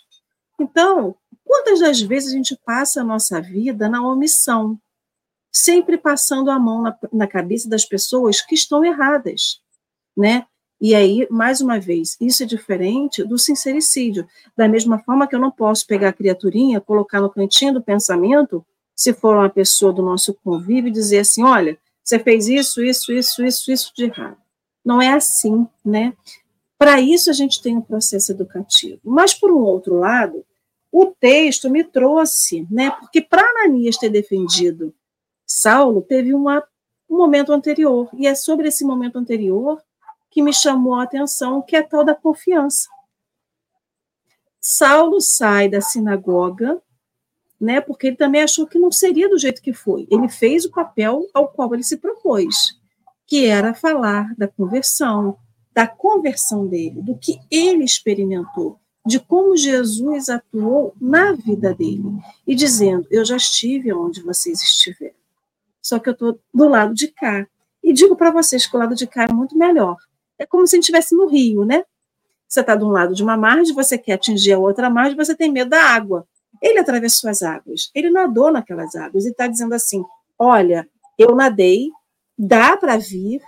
[0.59, 4.79] Então, quantas das vezes a gente passa a nossa vida na omissão,
[5.51, 9.61] sempre passando a mão na, na cabeça das pessoas que estão erradas,
[10.15, 10.45] né?
[10.79, 14.27] E aí, mais uma vez, isso é diferente do sincericídio.
[14.55, 18.63] Da mesma forma que eu não posso pegar a criaturinha, colocar no cantinho do pensamento,
[18.95, 23.11] se for uma pessoa do nosso convívio, e dizer assim: olha, você fez isso, isso,
[23.11, 24.37] isso, isso, isso de errado.
[24.85, 26.13] Não é assim, né?
[26.77, 28.99] Para isso a gente tem um processo educativo.
[29.03, 30.45] Mas, por um outro lado,
[30.91, 32.91] o texto me trouxe, né?
[32.91, 34.93] Porque para Ananias ter defendido
[35.45, 36.63] Saulo, teve uma,
[37.09, 38.09] um momento anterior.
[38.13, 39.81] E é sobre esse momento anterior
[40.37, 42.87] que me chamou a atenção, que é a tal da confiança.
[44.61, 46.79] Saulo sai da sinagoga,
[47.59, 50.07] né, porque ele também achou que não seria do jeito que foi.
[50.11, 52.79] Ele fez o papel ao qual ele se propôs,
[53.25, 55.39] que era falar da conversão,
[55.73, 62.11] da conversão dele, do que ele experimentou, de como Jesus atuou na vida dele,
[62.45, 65.15] e dizendo: Eu já estive onde vocês estiveram,
[65.81, 67.47] só que eu estou do lado de cá.
[67.83, 69.97] E digo para vocês que o lado de cá é muito melhor,
[70.37, 71.83] é como se a gente estivesse no rio, né?
[72.47, 75.35] Você está de um lado de uma margem, você quer atingir a outra margem, você
[75.35, 76.27] tem medo da água.
[76.61, 80.03] Ele atravessou as águas, ele nadou naquelas águas e está dizendo assim:
[80.39, 81.89] olha, eu nadei,
[82.37, 83.41] dá para vir,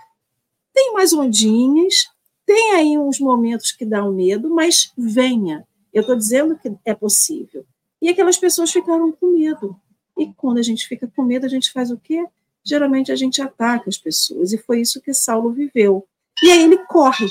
[0.72, 2.08] tem mais ondinhas,
[2.44, 5.66] tem aí uns momentos que um medo, mas venha.
[5.92, 7.64] Eu estou dizendo que é possível.
[8.00, 9.76] E aquelas pessoas ficaram com medo.
[10.16, 12.24] E quando a gente fica com medo, a gente faz o quê?
[12.64, 14.52] Geralmente a gente ataca as pessoas.
[14.52, 16.06] E foi isso que Saulo viveu.
[16.42, 17.26] E aí ele corre.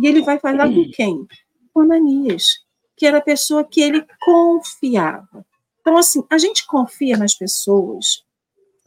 [0.00, 1.26] E ele vai falar com quem?
[1.72, 2.46] Com Ananias,
[2.96, 5.44] que era a pessoa que ele confiava.
[5.80, 8.24] Então, assim, a gente confia nas pessoas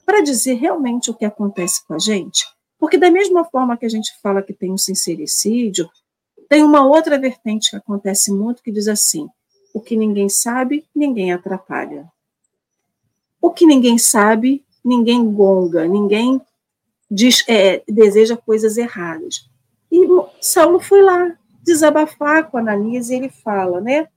[0.05, 2.45] para dizer realmente o que acontece com a gente.
[2.79, 5.89] Porque, da mesma forma que a gente fala que tem um sincericídio,
[6.47, 9.27] tem uma outra vertente que acontece muito que diz assim:
[9.73, 12.07] o que ninguém sabe, ninguém atrapalha.
[13.41, 16.41] O que ninguém sabe, ninguém gonga, ninguém
[17.09, 19.49] diz, é, deseja coisas erradas.
[19.91, 20.05] E
[20.41, 24.07] Saulo foi lá desabafar com Ananias e ele fala, né?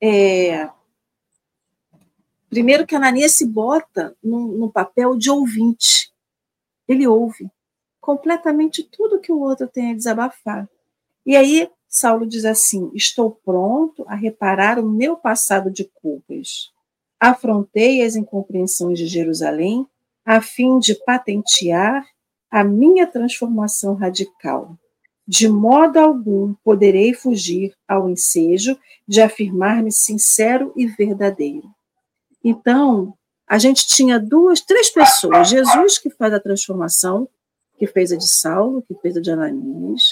[0.00, 0.68] É,
[2.48, 6.12] primeiro que Ananias se bota no, papel de ouvinte.
[6.88, 7.50] Ele ouve
[8.00, 10.68] completamente tudo que o outro tem a desabafar.
[11.24, 16.72] E aí Saulo diz assim: Estou pronto a reparar o meu passado de culpas.
[17.20, 19.86] Afrontei as incompreensões de Jerusalém
[20.24, 22.04] a fim de patentear
[22.52, 24.76] a minha transformação radical.
[25.26, 31.66] De modo algum poderei fugir ao ensejo de afirmar-me sincero e verdadeiro.
[32.44, 33.14] Então,
[33.48, 37.26] a gente tinha duas, três pessoas: Jesus, que faz a transformação,
[37.78, 40.02] que fez a de Saulo, que fez a de Ananias.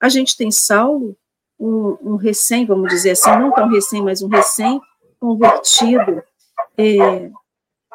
[0.00, 1.16] A gente tem Saulo,
[1.58, 6.22] um, um recém, vamos dizer assim, não tão recém, mas um recém-convertido,
[6.76, 7.30] é,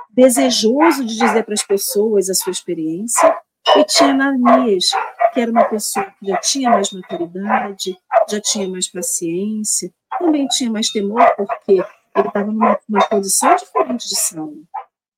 [0.09, 3.33] desejoso de dizer para as pessoas a sua experiência.
[3.75, 4.89] E tinha Ananias,
[5.33, 7.97] que era uma pessoa que já tinha mais maturidade,
[8.29, 14.07] já tinha mais paciência, também tinha mais temor, porque ele estava numa, numa posição diferente
[14.07, 14.63] de Saulo.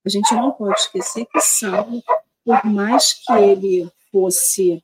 [0.06, 2.02] A gente não pode esquecer que Saulo,
[2.46, 4.82] por mais que ele fosse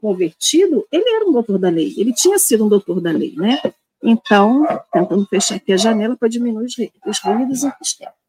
[0.00, 3.60] convertido, ele era um doutor da lei, ele tinha sido um doutor da lei, né?
[4.02, 6.66] Então, tentando fechar aqui a janela para diminuir
[7.06, 8.21] os ruídos externos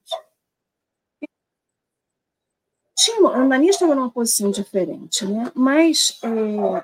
[2.96, 5.52] tinha, Ananias estava numa posição diferente, né?
[5.56, 6.84] mas é,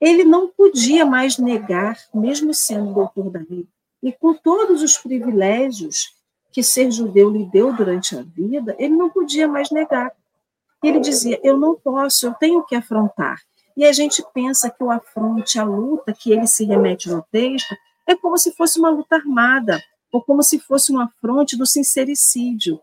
[0.00, 3.66] ele não podia mais negar, mesmo sendo doutor da lei,
[4.02, 6.14] e com todos os privilégios
[6.52, 10.12] que ser judeu lhe deu durante a vida, ele não podia mais negar.
[10.82, 13.40] Ele dizia: Eu não posso, eu tenho que afrontar.
[13.76, 17.74] E a gente pensa que o afronte, a luta que ele se remete no texto,
[18.06, 22.80] é como se fosse uma luta armada, ou como se fosse um afronte do sincericídio.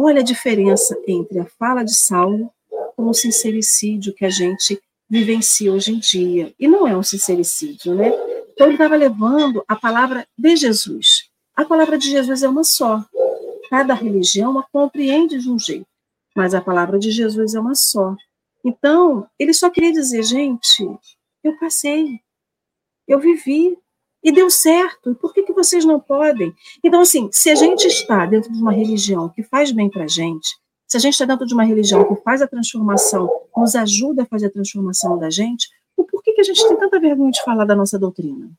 [0.00, 2.52] Olha a diferença entre a fala de Saulo
[2.94, 4.80] com o sincericídio que a gente
[5.10, 6.54] vivencia hoje em dia.
[6.56, 8.12] E não é um sincericídio, né?
[8.52, 11.28] Então ele estava levando a palavra de Jesus.
[11.56, 13.04] A palavra de Jesus é uma só.
[13.68, 15.88] Cada religião a compreende de um jeito,
[16.32, 18.14] mas a palavra de Jesus é uma só.
[18.64, 20.86] Então, ele só queria dizer, gente,
[21.42, 22.20] eu passei,
[23.08, 23.76] eu vivi,
[24.22, 25.14] e deu certo.
[25.14, 26.54] Por que, que vocês não podem?
[26.82, 30.08] Então, assim, se a gente está dentro de uma religião que faz bem para a
[30.08, 30.48] gente,
[30.86, 34.26] se a gente está dentro de uma religião que faz a transformação, nos ajuda a
[34.26, 37.64] fazer a transformação da gente, por que, que a gente tem tanta vergonha de falar
[37.64, 38.50] da nossa doutrina?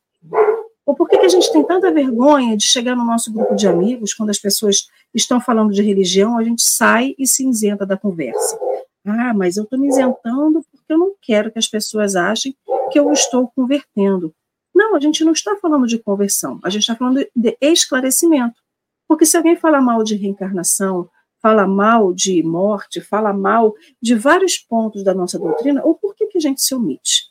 [0.86, 3.68] Ou por que, que a gente tem tanta vergonha de chegar no nosso grupo de
[3.68, 7.97] amigos, quando as pessoas estão falando de religião, a gente sai e se isenta da
[7.97, 8.60] conversa?
[9.05, 12.55] Ah, mas eu estou me isentando porque eu não quero que as pessoas achem
[12.91, 14.34] que eu estou convertendo.
[14.80, 18.61] Não, a gente não está falando de conversão, a gente está falando de esclarecimento.
[19.05, 21.09] Porque se alguém fala mal de reencarnação,
[21.41, 26.27] fala mal de morte, fala mal de vários pontos da nossa doutrina, ou por que,
[26.27, 27.25] que a gente se omite?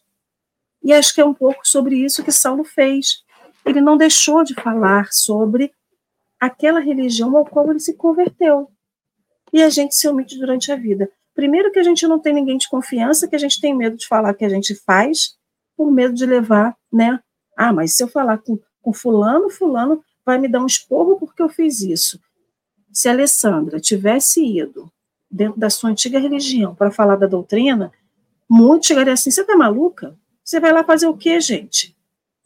[0.83, 3.25] E acho que é um pouco sobre isso que Saulo fez.
[3.65, 5.73] Ele não deixou de falar sobre
[6.39, 8.71] aquela religião ao qual ele se converteu.
[9.55, 11.11] E a gente se omite durante a vida.
[11.35, 14.07] Primeiro que a gente não tem ninguém de confiança, que a gente tem medo de
[14.07, 15.39] falar que a gente faz,
[15.75, 17.19] por medo de levar, né?
[17.59, 21.43] Ah, mas se eu falar com, com fulano, fulano vai me dar um esporro porque
[21.43, 22.21] eu fiz isso.
[22.93, 24.89] Se Alessandra tivesse ido
[25.29, 27.93] dentro da sua antiga religião para falar da doutrina,
[28.49, 30.17] muitos chegariam assim, você tá maluca?
[30.45, 31.97] Você vai lá fazer o quê, gente?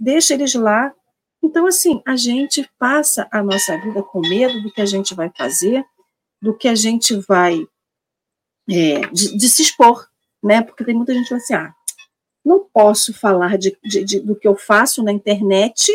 [0.00, 0.94] Deixa eles lá.
[1.42, 5.30] Então, assim, a gente passa a nossa vida com medo do que a gente vai
[5.36, 5.84] fazer,
[6.40, 7.66] do que a gente vai
[8.66, 10.08] é, de, de, se expor,
[10.42, 10.62] né?
[10.62, 11.74] Porque tem muita gente que fala assim, ah,
[12.44, 15.86] não posso falar de, de, de, do que eu faço na internet,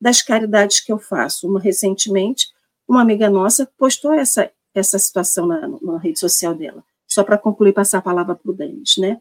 [0.00, 1.48] das caridades que eu faço.
[1.48, 2.48] Uma, recentemente,
[2.86, 7.72] uma amiga nossa postou essa, essa situação na, na rede social dela, só para concluir,
[7.72, 9.20] passar a palavra para o Denis, né?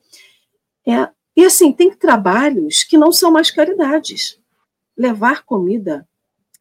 [0.88, 4.39] É, e assim, tem trabalhos que não são mais caridades.
[4.95, 6.07] Levar comida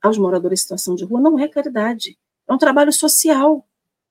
[0.03, 2.19] aos moradores em situação de rua não é caridade,
[2.49, 3.67] é um trabalho social.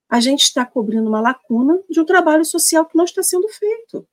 [0.09, 4.07] A gente está cobrindo uma lacuna de um trabalho social que não está sendo feito.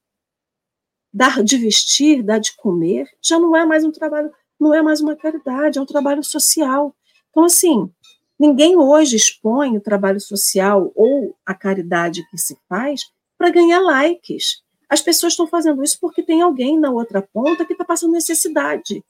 [1.13, 5.01] Dar de vestir, dar de comer, já não é mais um trabalho, não é mais
[5.01, 6.95] uma caridade, é um trabalho social.
[7.31, 7.91] Então, assim,
[8.39, 13.03] ninguém hoje expõe o trabalho social ou a caridade que se faz
[13.37, 17.73] para ganhar likes as pessoas estão fazendo isso porque tem alguém na outra ponta que
[17.73, 19.05] está passando necessidade.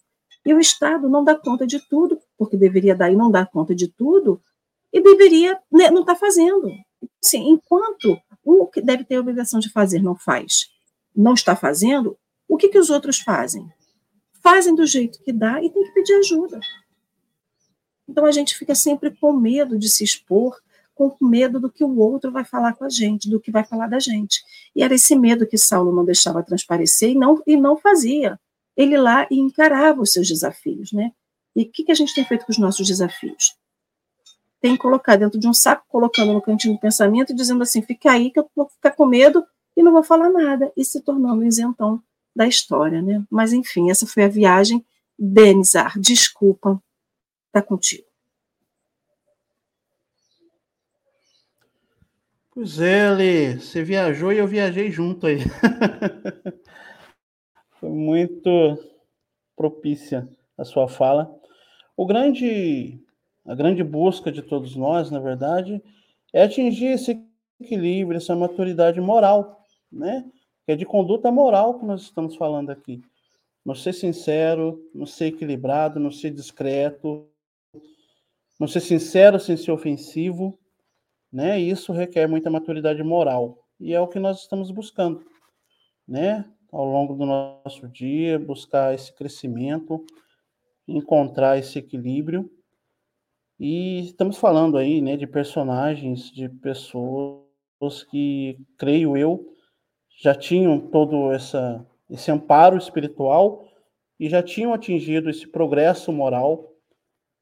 [0.44, 3.74] E o Estado não dá conta de tudo, porque deveria dar e não dá conta
[3.74, 4.42] de tudo,
[4.92, 6.70] e deveria, né, não está fazendo.
[7.22, 10.68] Sim, enquanto o que deve ter a obrigação de fazer não faz,
[11.14, 12.16] não está fazendo,
[12.48, 13.68] o que, que os outros fazem?
[14.42, 16.60] Fazem do jeito que dá e tem que pedir ajuda.
[18.08, 20.56] Então a gente fica sempre com medo de se expor,
[20.94, 23.86] com medo do que o outro vai falar com a gente, do que vai falar
[23.86, 24.42] da gente.
[24.74, 28.38] E era esse medo que Saulo não deixava transparecer e não, e não fazia.
[28.76, 31.12] Ele lá encarava os seus desafios, né?
[31.54, 33.56] E o que, que a gente tem feito com os nossos desafios?
[34.60, 38.12] Tem que colocar dentro de um saco, colocando no cantinho do pensamento dizendo assim: fica
[38.12, 39.44] aí que eu vou ficar com medo
[39.80, 42.02] e não vou falar nada, e se tornando isentão
[42.36, 43.24] da história, né?
[43.30, 44.84] Mas enfim, essa foi a viagem.
[45.18, 46.82] Denizar, desculpa,
[47.50, 48.04] tá contigo.
[52.50, 55.38] Pois é, Ale, você viajou e eu viajei junto aí.
[57.78, 58.50] Foi muito
[59.56, 60.28] propícia
[60.58, 61.34] a sua fala.
[61.96, 62.98] O grande,
[63.46, 65.82] a grande busca de todos nós, na verdade,
[66.34, 67.18] é atingir esse
[67.58, 69.59] equilíbrio, essa maturidade moral,
[69.90, 70.24] né?
[70.64, 73.02] Que é de conduta moral que nós estamos falando aqui.
[73.64, 77.28] Não ser sincero, não ser equilibrado, não ser discreto,
[78.58, 80.58] não ser sincero sem ser ofensivo,
[81.32, 81.58] né?
[81.58, 85.24] Isso requer muita maturidade moral e é o que nós estamos buscando,
[86.06, 86.44] né?
[86.70, 90.04] Ao longo do nosso dia, buscar esse crescimento,
[90.86, 92.50] encontrar esse equilíbrio.
[93.58, 99.54] E estamos falando aí, né, de personagens, de pessoas que, creio eu,
[100.20, 103.66] já tinham todo essa, esse amparo espiritual
[104.18, 106.74] e já tinham atingido esse progresso moral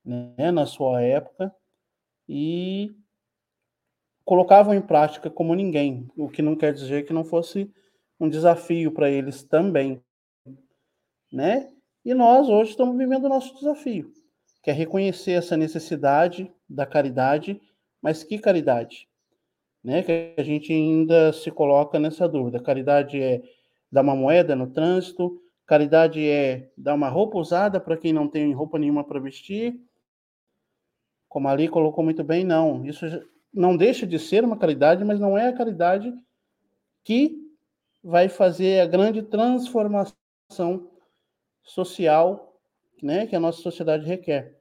[0.05, 1.53] né, na sua época
[2.29, 2.95] e
[4.25, 7.69] colocavam em prática como ninguém, o que não quer dizer que não fosse
[8.21, 10.01] um desafio para eles também,
[11.33, 11.73] né?
[12.05, 14.13] E nós hoje estamos vivendo o nosso desafio,
[14.63, 17.61] que é reconhecer essa necessidade da caridade,
[18.01, 19.08] mas que caridade?
[19.83, 20.03] Né?
[20.03, 22.61] Que a gente ainda se coloca nessa dúvida.
[22.61, 23.43] Caridade é
[23.91, 28.53] dar uma moeda no trânsito, caridade é dar uma roupa usada para quem não tem
[28.53, 29.81] roupa nenhuma para vestir.
[31.29, 32.85] Como ali colocou muito bem, não.
[32.85, 33.05] Isso
[33.53, 36.13] não deixa de ser uma caridade, mas não é a caridade
[37.05, 37.37] que
[38.03, 40.17] vai fazer a grande transformação
[41.63, 42.49] social
[43.03, 44.59] né, que a nossa sociedade requer.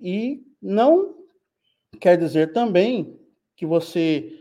[0.00, 1.14] E não
[2.00, 3.18] quer dizer também
[3.56, 4.39] que você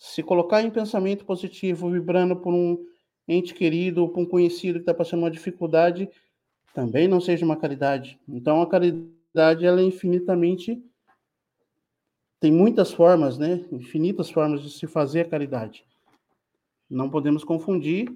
[0.00, 2.82] se colocar em pensamento positivo, vibrando por um
[3.28, 6.08] ente querido, por um conhecido que está passando uma dificuldade,
[6.72, 8.18] também não seja uma caridade.
[8.26, 10.82] Então, a caridade ela é infinitamente
[12.40, 13.66] tem muitas formas, né?
[13.70, 15.84] Infinitas formas de se fazer a caridade.
[16.88, 18.10] Não podemos confundir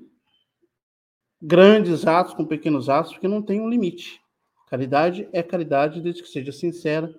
[1.40, 4.22] grandes atos com pequenos atos, porque não tem um limite.
[4.66, 7.14] Caridade é caridade desde que seja sincera,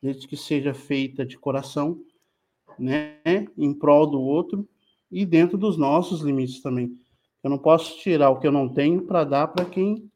[0.00, 2.00] desde que seja feita de coração,
[2.80, 3.18] né?
[3.56, 4.68] Em prol do outro
[5.10, 6.92] e dentro dos nossos limites também.
[7.42, 10.10] Eu não posso tirar o que eu não tenho para dar para quem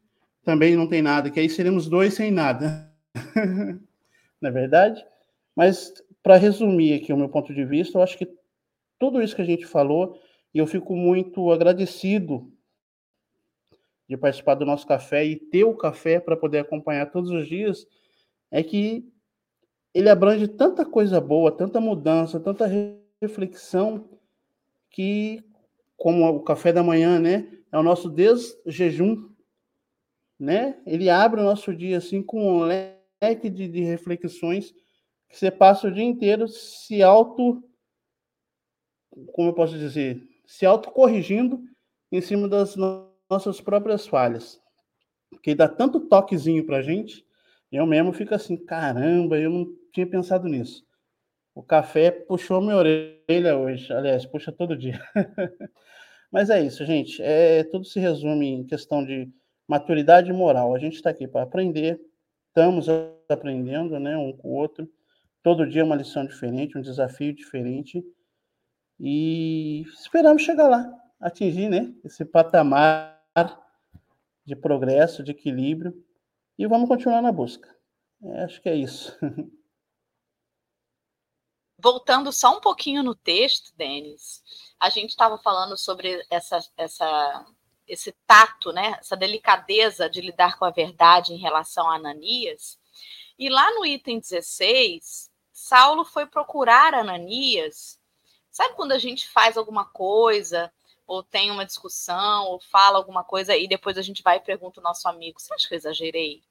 [0.44, 2.92] também não tem nada, que aí seremos dois sem nada.
[4.40, 5.04] não é verdade?
[5.56, 5.92] Mas,
[6.22, 8.28] para resumir aqui o meu ponto de vista, eu acho que
[8.98, 10.20] tudo isso que a gente falou,
[10.52, 12.52] e eu fico muito agradecido
[14.08, 17.86] de participar do nosso café e ter o café para poder acompanhar todos os dias,
[18.50, 19.08] é que
[19.94, 22.68] ele abrange tanta coisa boa, tanta mudança, tanta
[23.22, 24.10] reflexão,
[24.90, 25.42] que,
[25.96, 29.28] como o café da manhã, né, é o nosso desjejum,
[30.38, 30.80] né?
[30.86, 34.72] Ele abre o nosso dia assim com um leque de, de reflexões
[35.28, 37.62] que você passa o dia inteiro se auto,
[39.32, 41.62] como eu posso dizer, se autocorrigindo
[42.12, 44.60] em cima das nossas próprias falhas.
[45.30, 47.26] Porque dá tanto toquezinho para gente,
[47.72, 50.84] eu mesmo fico assim, caramba, eu não tinha pensado nisso.
[51.54, 55.00] O café puxou minha orelha hoje, aliás, puxa todo dia.
[56.30, 57.22] Mas é isso, gente.
[57.22, 59.32] É, tudo se resume em questão de
[59.68, 60.74] maturidade moral.
[60.74, 62.00] A gente está aqui para aprender,
[62.48, 62.88] estamos
[63.28, 64.90] aprendendo, né, um com o outro.
[65.44, 68.04] Todo dia uma lição diferente, um desafio diferente.
[68.98, 73.22] E esperamos chegar lá, atingir, né, esse patamar
[74.44, 75.94] de progresso, de equilíbrio.
[76.58, 77.72] E vamos continuar na busca.
[78.24, 79.16] É, acho que é isso.
[81.84, 84.42] voltando só um pouquinho no texto, Denis,
[84.80, 87.46] a gente estava falando sobre essa, essa,
[87.86, 92.78] esse tato, né, essa delicadeza de lidar com a verdade em relação a Ananias.
[93.38, 98.00] E lá no item 16, Saulo foi procurar Ananias.
[98.50, 100.72] Sabe quando a gente faz alguma coisa,
[101.06, 104.80] ou tem uma discussão, ou fala alguma coisa, e depois a gente vai e pergunta
[104.80, 106.42] ao nosso amigo: Você acha que eu exagerei?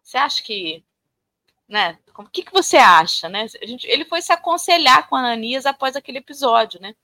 [0.00, 0.84] Você acha que
[1.68, 1.98] né?
[2.16, 3.46] O que, que você acha, né?
[3.62, 6.94] Gente, ele foi se aconselhar com Ananias após aquele episódio, né?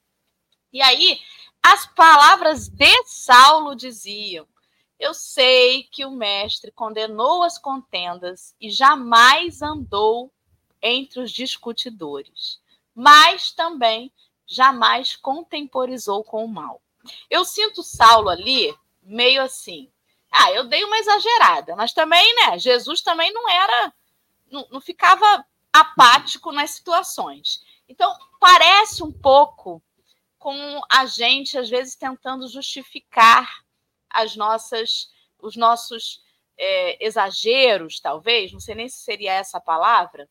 [0.73, 1.21] E aí,
[1.63, 4.47] as palavras de Saulo diziam:
[4.99, 10.33] Eu sei que o mestre condenou as contendas e jamais andou
[10.83, 12.61] entre os discutidores,
[12.95, 14.13] mas também
[14.47, 16.81] jamais contemporizou com o mal.
[17.29, 19.91] Eu sinto Saulo ali meio assim.
[20.31, 22.59] Ah, eu dei uma exagerada, mas também, né?
[22.59, 23.93] Jesus também não era
[24.51, 27.63] não, não ficava apático nas situações.
[27.89, 29.83] Então, parece um pouco
[30.39, 33.63] com a gente, às vezes, tentando justificar
[34.09, 36.23] as nossas, os nossos
[36.59, 40.29] é, exageros, talvez, não sei nem se seria essa a palavra.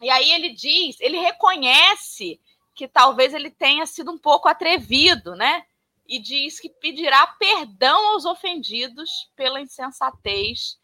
[0.00, 2.40] E aí ele diz, ele reconhece
[2.74, 5.64] que talvez ele tenha sido um pouco atrevido, né?
[6.06, 10.78] E diz que pedirá perdão aos ofendidos pela insensatez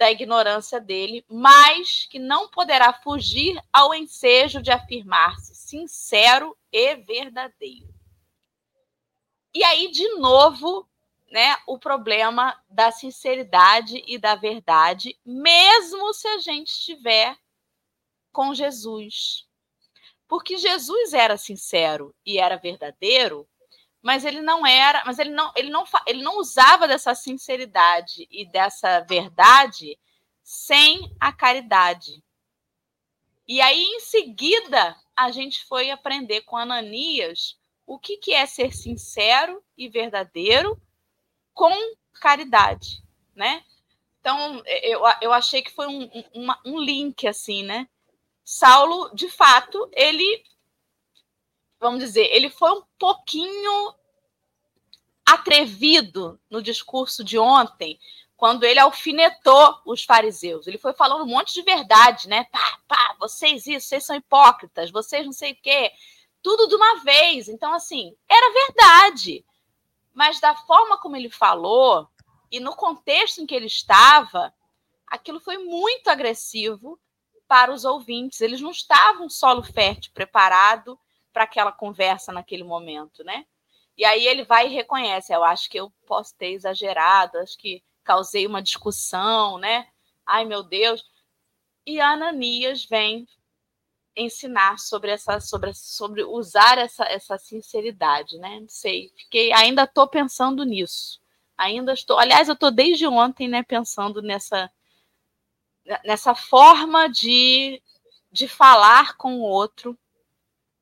[0.00, 7.92] da ignorância dele, mas que não poderá fugir ao ensejo de afirmar-se sincero e verdadeiro.
[9.54, 10.88] E aí, de novo,
[11.30, 17.36] né, o problema da sinceridade e da verdade, mesmo se a gente estiver
[18.32, 19.46] com Jesus.
[20.26, 23.46] Porque Jesus era sincero e era verdadeiro,
[24.02, 28.46] mas ele não era, mas ele não, ele não, ele não usava dessa sinceridade e
[28.46, 29.98] dessa verdade
[30.42, 32.22] sem a caridade.
[33.46, 38.72] E aí, em seguida, a gente foi aprender com Ananias o que, que é ser
[38.72, 40.80] sincero e verdadeiro
[41.52, 41.72] com
[42.20, 43.02] caridade,
[43.34, 43.64] né?
[44.20, 47.88] Então, eu, eu achei que foi um, um, um link, assim, né?
[48.44, 50.42] Saulo, de fato, ele
[51.80, 53.94] vamos dizer, ele foi um pouquinho
[55.26, 57.98] atrevido no discurso de ontem,
[58.36, 60.66] quando ele alfinetou os fariseus.
[60.66, 62.44] Ele foi falando um monte de verdade, né?
[62.44, 65.92] Pá, pá, vocês isso, vocês são hipócritas, vocês não sei o quê.
[66.42, 67.48] Tudo de uma vez.
[67.48, 69.44] Então, assim, era verdade.
[70.12, 72.08] Mas da forma como ele falou
[72.50, 74.52] e no contexto em que ele estava,
[75.06, 76.98] aquilo foi muito agressivo
[77.46, 78.40] para os ouvintes.
[78.40, 80.98] Eles não estavam solo fértil preparado
[81.32, 83.46] para aquela conversa naquele momento, né?
[83.96, 87.82] E aí ele vai e reconhece, eu acho que eu posso ter exagerado, acho que
[88.02, 89.88] causei uma discussão, né?
[90.26, 91.04] Ai, meu Deus.
[91.86, 93.26] E Ananias vem
[94.16, 98.60] ensinar sobre essa sobre, sobre usar essa, essa sinceridade, né?
[98.60, 101.20] Não sei, fiquei ainda estou pensando nisso.
[101.56, 104.70] Ainda estou, aliás, eu estou desde ontem, né, pensando nessa
[106.04, 107.82] nessa forma de
[108.32, 109.98] de falar com o outro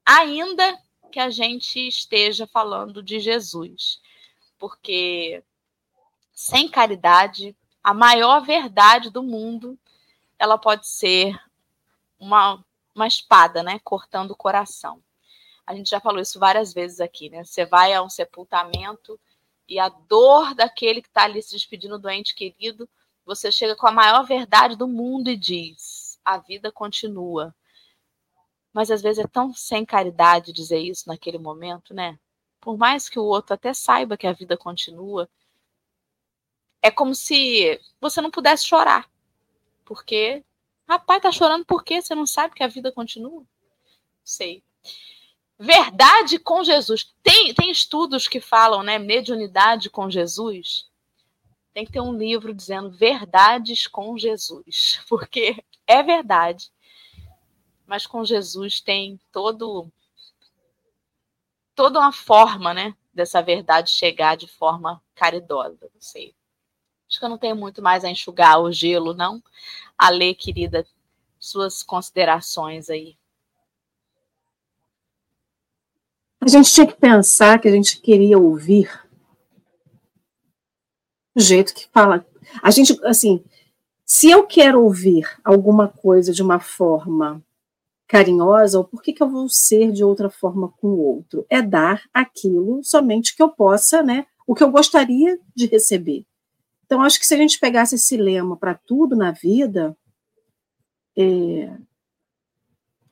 [0.09, 0.80] ainda
[1.12, 4.00] que a gente esteja falando de Jesus.
[4.59, 5.44] Porque
[6.32, 7.54] sem caridade,
[7.84, 9.78] a maior verdade do mundo,
[10.38, 11.38] ela pode ser
[12.18, 15.02] uma, uma espada, né, cortando o coração.
[15.66, 17.44] A gente já falou isso várias vezes aqui, né?
[17.44, 19.20] Você vai a um sepultamento
[19.68, 22.88] e a dor daquele que está ali se despedindo do ente querido,
[23.26, 27.54] você chega com a maior verdade do mundo e diz: a vida continua.
[28.79, 32.16] Mas às vezes é tão sem caridade dizer isso naquele momento, né?
[32.61, 35.29] Por mais que o outro até saiba que a vida continua,
[36.81, 39.11] é como se você não pudesse chorar.
[39.85, 40.45] Porque,
[40.89, 42.01] rapaz, tá chorando por quê?
[42.01, 43.45] Você não sabe que a vida continua?
[44.22, 44.62] Sei.
[45.59, 47.12] Verdade com Jesus.
[47.20, 48.97] Tem, tem estudos que falam, né?
[48.97, 50.89] Mediunidade com Jesus.
[51.74, 55.01] Tem que ter um livro dizendo verdades com Jesus.
[55.11, 56.70] Porque é verdade.
[57.89, 59.91] Mas com Jesus tem todo
[61.74, 65.89] toda uma forma, né, dessa verdade chegar de forma caridosa.
[65.95, 66.34] Não sei.
[67.09, 69.43] Acho que eu não tenho muito mais a enxugar o gelo, não.
[69.97, 70.86] A ler, querida,
[71.39, 73.16] suas considerações aí.
[76.43, 78.91] A gente tinha que pensar que a gente queria ouvir
[81.34, 82.26] o jeito que fala.
[82.62, 83.43] A gente, assim,
[84.05, 87.43] se eu quero ouvir alguma coisa de uma forma
[88.09, 91.46] carinhosa, ou por que, que eu vou ser de outra forma com o outro?
[91.48, 94.26] É dar aquilo somente que eu possa, né?
[94.46, 96.24] O que eu gostaria de receber.
[96.86, 99.94] Então, acho que se a gente pegasse esse lema para tudo na vida,
[101.14, 101.70] é,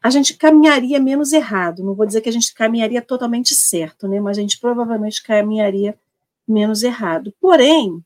[0.02, 1.84] a gente caminharia menos errado.
[1.84, 4.18] Não vou dizer que a gente caminharia totalmente certo, né?
[4.18, 5.98] Mas a gente provavelmente caminharia
[6.48, 7.34] menos errado.
[7.38, 8.02] Porém,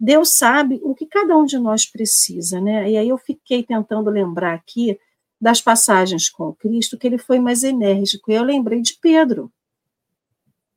[0.00, 2.90] Deus sabe o que cada um de nós precisa, né?
[2.90, 4.98] E aí eu fiquei tentando lembrar aqui
[5.40, 8.30] das passagens com Cristo que ele foi mais enérgico.
[8.30, 9.52] E eu lembrei de Pedro.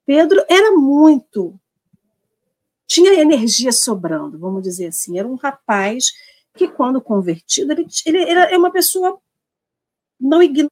[0.05, 1.59] Pedro era muito.
[2.85, 5.17] Tinha energia sobrando, vamos dizer assim.
[5.17, 6.11] Era um rapaz
[6.55, 9.19] que, quando convertido, ele, ele era uma pessoa
[10.19, 10.69] não ignorante,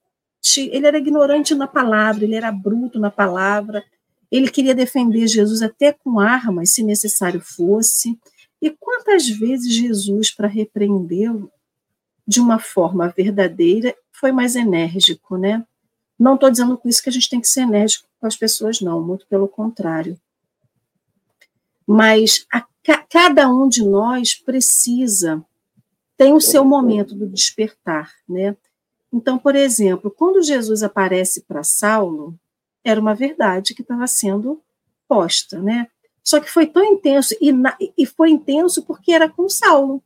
[0.57, 3.83] ele era ignorante na palavra, ele era bruto na palavra,
[4.31, 8.19] ele queria defender Jesus até com armas, se necessário fosse.
[8.61, 11.51] E quantas vezes Jesus, para repreendê-lo,
[12.29, 15.65] de uma forma verdadeira, foi mais enérgico, né?
[16.17, 18.81] Não estou dizendo com isso que a gente tem que ser enérgico com as pessoas,
[18.81, 20.15] não, muito pelo contrário.
[21.87, 22.63] Mas a,
[23.09, 25.43] cada um de nós precisa,
[26.15, 28.55] tem o seu momento do despertar, né?
[29.11, 32.39] Então, por exemplo, quando Jesus aparece para Saulo,
[32.83, 34.61] era uma verdade que estava sendo
[35.07, 35.87] posta, né?
[36.23, 40.03] Só que foi tão intenso, e, na, e foi intenso porque era com Saulo.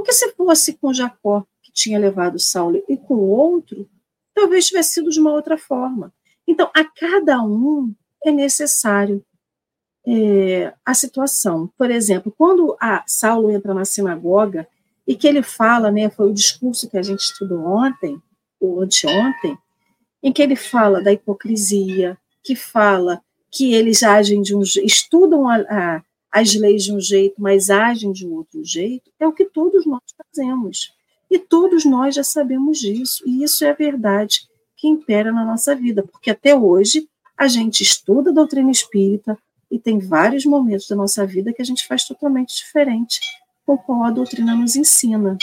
[0.00, 3.86] Porque se fosse com Jacó, que tinha levado Saulo, e com outro,
[4.34, 6.10] talvez tivesse sido de uma outra forma.
[6.48, 7.94] Então, a cada um
[8.24, 9.22] é necessário
[10.06, 11.70] é, a situação.
[11.76, 14.66] Por exemplo, quando a Saulo entra na sinagoga
[15.06, 18.18] e que ele fala, né, foi o discurso que a gente estudou ontem,
[18.58, 19.58] ou anteontem,
[20.22, 25.56] em que ele fala da hipocrisia, que fala que eles agem de um estudam a,
[25.56, 29.44] a, as leis de um jeito, mas agem de um outro jeito, é o que
[29.44, 30.94] todos nós fazemos.
[31.30, 35.74] E todos nós já sabemos disso, e isso é a verdade que impera na nossa
[35.74, 39.36] vida, porque até hoje a gente estuda a doutrina espírita
[39.70, 43.20] e tem vários momentos da nossa vida que a gente faz totalmente diferente
[43.64, 45.38] com como a doutrina nos ensina.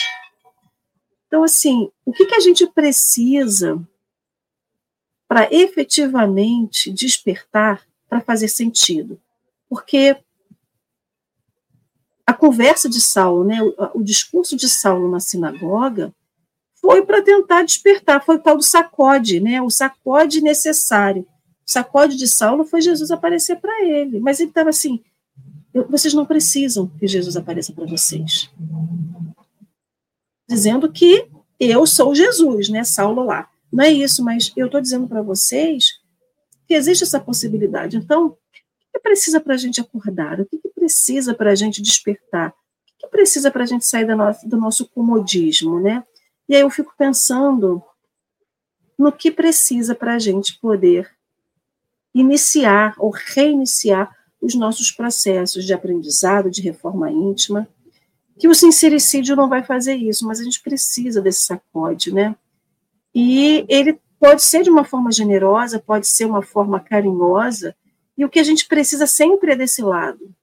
[1.27, 3.81] Então, assim, o que, que a gente precisa
[5.27, 9.19] para efetivamente despertar para fazer sentido?
[9.69, 10.17] Porque
[12.27, 16.13] a conversa de Saulo, né, o, o discurso de Saulo na sinagoga,
[16.81, 21.25] foi para tentar despertar, foi o tal do sacode, né, o sacode necessário.
[21.65, 25.01] O sacode de Saulo foi Jesus aparecer para ele, mas ele estava assim:
[25.89, 28.49] vocês não precisam que Jesus apareça para vocês.
[30.49, 31.27] Dizendo que
[31.59, 33.49] eu sou Jesus, né, Saulo lá.
[33.71, 35.99] Não é isso, mas eu estou dizendo para vocês
[36.67, 37.97] que existe essa possibilidade.
[37.97, 38.37] Então,
[38.97, 40.39] que precisa para a gente acordar?
[40.39, 42.49] O que precisa para a gente despertar?
[42.49, 46.03] O que precisa para a gente sair do nosso comodismo, né?
[46.49, 47.83] E aí eu fico pensando
[48.97, 51.09] no que precisa para a gente poder
[52.13, 57.67] iniciar ou reiniciar os nossos processos de aprendizado, de reforma íntima,
[58.39, 62.35] que o sincericídio não vai fazer isso, mas a gente precisa desse sacode, né?
[63.13, 67.75] E ele pode ser de uma forma generosa, pode ser uma forma carinhosa,
[68.17, 70.33] e o que a gente precisa sempre é desse lado,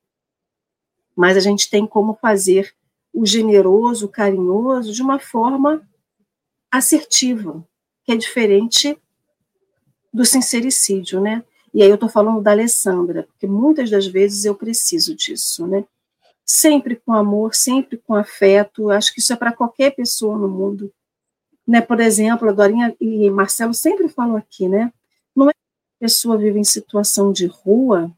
[1.17, 2.75] mas a gente tem como fazer
[3.13, 5.87] o generoso, o carinhoso, de uma forma
[6.71, 7.65] assertiva,
[8.05, 8.99] que é diferente
[10.13, 11.43] do sincericídio, né?
[11.73, 15.85] E aí eu estou falando da Alessandra, porque muitas das vezes eu preciso disso, né?
[16.45, 20.93] Sempre com amor, sempre com afeto, acho que isso é para qualquer pessoa no mundo.
[21.67, 21.81] Né?
[21.81, 24.93] Por exemplo, a Dorinha e Marcelo sempre falam aqui, né?
[25.35, 25.55] Não é
[26.05, 28.15] pessoa vive em situação de rua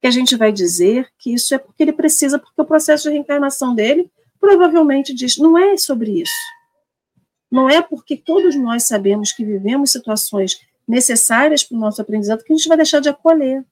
[0.00, 3.10] que a gente vai dizer que isso é porque ele precisa, porque o processo de
[3.10, 4.10] reencarnação dele
[4.40, 6.32] provavelmente diz, não é sobre isso.
[7.52, 12.54] Não é porque todos nós sabemos que vivemos situações necessárias para o nosso aprendizado que
[12.54, 13.62] a gente vai deixar de acolher.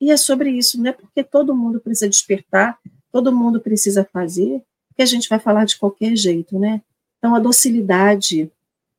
[0.00, 2.78] E é sobre isso, não é porque todo mundo precisa despertar,
[3.12, 4.62] todo mundo precisa fazer,
[4.96, 6.80] que a gente vai falar de qualquer jeito, né?
[7.18, 8.50] Então, a docilidade,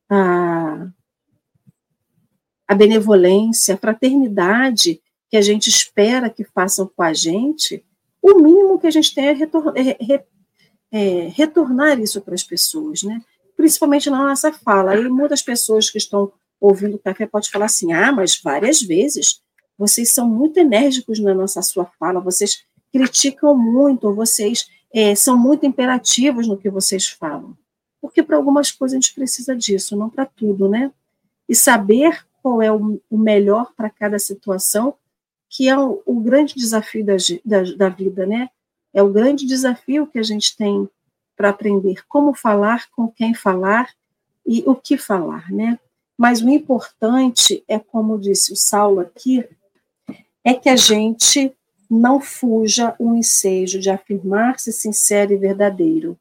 [0.08, 0.88] a,
[2.68, 5.00] a benevolência, a fraternidade
[5.30, 7.82] que a gente espera que façam com a gente,
[8.22, 10.24] o mínimo que a gente tem é, retor é,
[10.90, 13.20] é, retornar isso para as pessoas, né?
[13.56, 14.96] Principalmente na nossa fala.
[14.96, 19.40] E muitas pessoas que estão ouvindo o café pode falar assim: ah, mas várias vezes
[19.76, 25.64] vocês são muito enérgicos na nossa sua fala, vocês criticam muito, vocês é, são muito
[25.64, 27.56] imperativos no que vocês falam.
[28.00, 30.90] Porque para algumas coisas a gente precisa disso, não para tudo, né?
[31.48, 34.94] E saber qual é o, melhor para cada situação,
[35.48, 38.50] que é o, o grande desafio da, da, da vida, né?
[38.92, 40.88] É o grande desafio que a gente tem
[41.36, 43.88] para aprender como falar, com quem falar
[44.46, 45.78] e o que falar, né?
[46.16, 49.44] Mas o importante é, como disse o Saulo aqui,
[50.44, 51.54] é que a gente
[51.88, 56.18] não fuja o ensejo de afirmar-se sincero e verdadeiro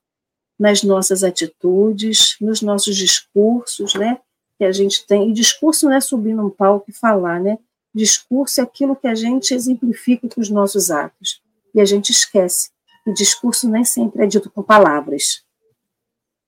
[0.58, 4.20] nas nossas atitudes, nos nossos discursos, né?
[4.58, 5.30] Que a gente tem.
[5.30, 7.58] E discurso não é subir num palco e falar, né?
[7.94, 11.42] Discurso é aquilo que a gente exemplifica com os nossos atos.
[11.74, 12.70] E a gente esquece.
[13.06, 15.44] O discurso nem sempre é dito com palavras.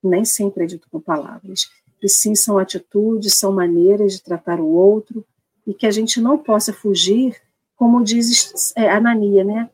[0.04, 1.70] Nem sempre é dito com palavras.
[2.02, 5.26] E sim são atitudes, são maneiras de tratar o outro,
[5.68, 7.36] e que a gente não possa fugir
[7.80, 9.70] como diz é, Anania, né?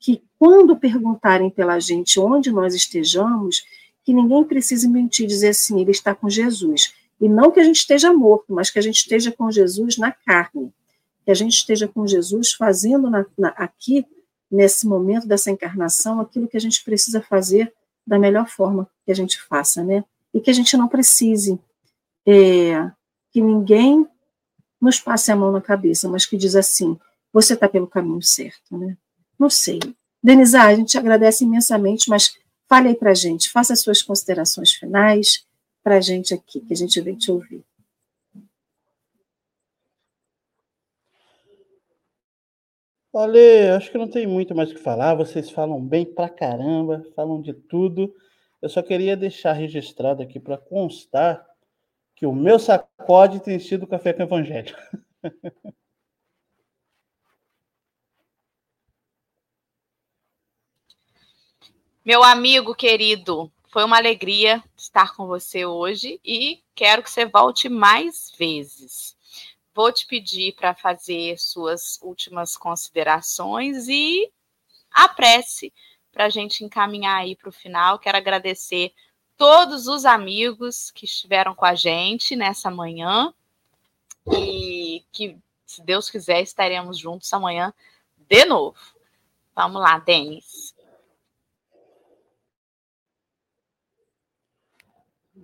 [0.00, 3.62] Que quando perguntarem pela gente onde nós estejamos,
[4.02, 6.94] que ninguém precise mentir, dizer assim, ele está com Jesus.
[7.22, 10.10] E não que a gente esteja morto, mas que a gente esteja com Jesus na
[10.10, 10.74] carne.
[11.24, 14.04] Que a gente esteja com Jesus fazendo na, na, aqui,
[14.50, 17.72] nesse momento dessa encarnação, aquilo que a gente precisa fazer
[18.04, 20.04] da melhor forma que a gente faça, né?
[20.34, 21.60] E que a gente não precise
[22.26, 22.90] é,
[23.30, 24.04] que ninguém
[24.80, 26.98] nos passe a mão na cabeça, mas que diz assim,
[27.32, 28.96] você está pelo caminho certo, né?
[29.38, 29.78] Não sei.
[30.20, 32.36] Denisa, a gente agradece imensamente, mas
[32.68, 35.46] fale aí para gente, faça as suas considerações finais
[35.82, 37.64] para a gente aqui, que a gente vem te ouvir.
[43.12, 45.14] Olha, acho que não tem muito mais o que falar.
[45.14, 48.14] Vocês falam bem pra caramba, falam de tudo.
[48.62, 51.46] Eu só queria deixar registrado aqui para constar
[52.16, 54.74] que o meu sacode tem sido o café com evangelho.
[62.04, 67.70] Meu amigo querido, foi uma alegria estar com você hoje e quero que você volte
[67.70, 69.16] mais vezes.
[69.74, 74.30] Vou te pedir para fazer suas últimas considerações e
[74.90, 75.72] a prece
[76.12, 77.98] para a gente encaminhar aí para o final.
[77.98, 78.92] Quero agradecer
[79.38, 83.32] todos os amigos que estiveram com a gente nessa manhã
[84.30, 87.72] e que, se Deus quiser, estaremos juntos amanhã
[88.18, 88.76] de novo.
[89.56, 90.71] Vamos lá, Denis.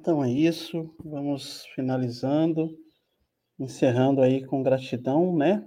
[0.09, 2.75] Então é isso, vamos finalizando,
[3.61, 5.63] encerrando aí com gratidão, né?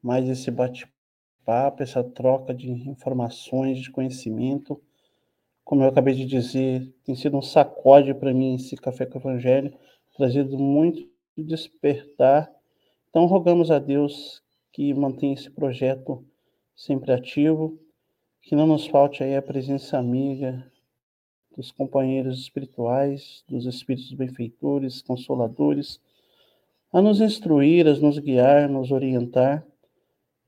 [0.00, 4.80] Mais esse bate-papo, essa troca de informações, de conhecimento.
[5.64, 9.20] Como eu acabei de dizer, tem sido um sacode para mim esse Café com o
[9.20, 9.76] Evangelho,
[10.16, 11.04] trazido muito
[11.36, 12.48] despertar.
[13.10, 16.24] Então rogamos a Deus que mantenha esse projeto
[16.76, 17.76] sempre ativo,
[18.42, 20.71] que não nos falte aí a presença amiga,
[21.56, 26.00] dos companheiros espirituais, dos espíritos benfeitores, consoladores,
[26.92, 29.66] a nos instruir, a nos guiar, nos orientar,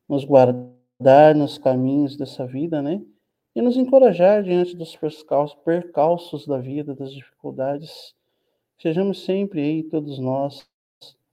[0.08, 3.02] nos guardar nos caminhos dessa vida, né?
[3.54, 4.98] E nos encorajar diante dos
[5.64, 8.14] percalços da vida, das dificuldades.
[8.78, 10.68] Sejamos sempre aí, todos nós,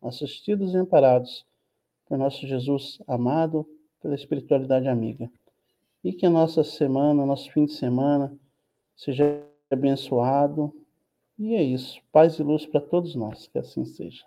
[0.01, 1.45] assistidos e amparados
[2.05, 3.67] por nosso Jesus amado,
[4.01, 5.31] pela espiritualidade amiga.
[6.03, 8.37] E que a nossa semana, nosso fim de semana,
[8.95, 9.43] seja
[9.73, 10.73] abençoado.
[11.37, 11.99] E é isso.
[12.11, 13.47] Paz e luz para todos nós.
[13.47, 14.23] Que assim seja.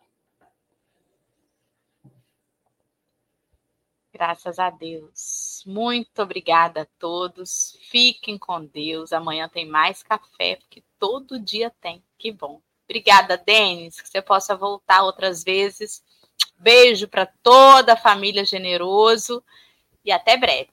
[4.12, 5.64] Graças a Deus.
[5.66, 7.76] Muito obrigada a todos.
[7.90, 9.12] Fiquem com Deus.
[9.12, 12.03] Amanhã tem mais café, porque todo dia tem.
[12.16, 12.61] Que bom.
[12.84, 14.01] Obrigada, Denis.
[14.01, 16.05] Que você possa voltar outras vezes.
[16.59, 19.42] Beijo para toda a família Generoso
[20.05, 20.70] e até breve.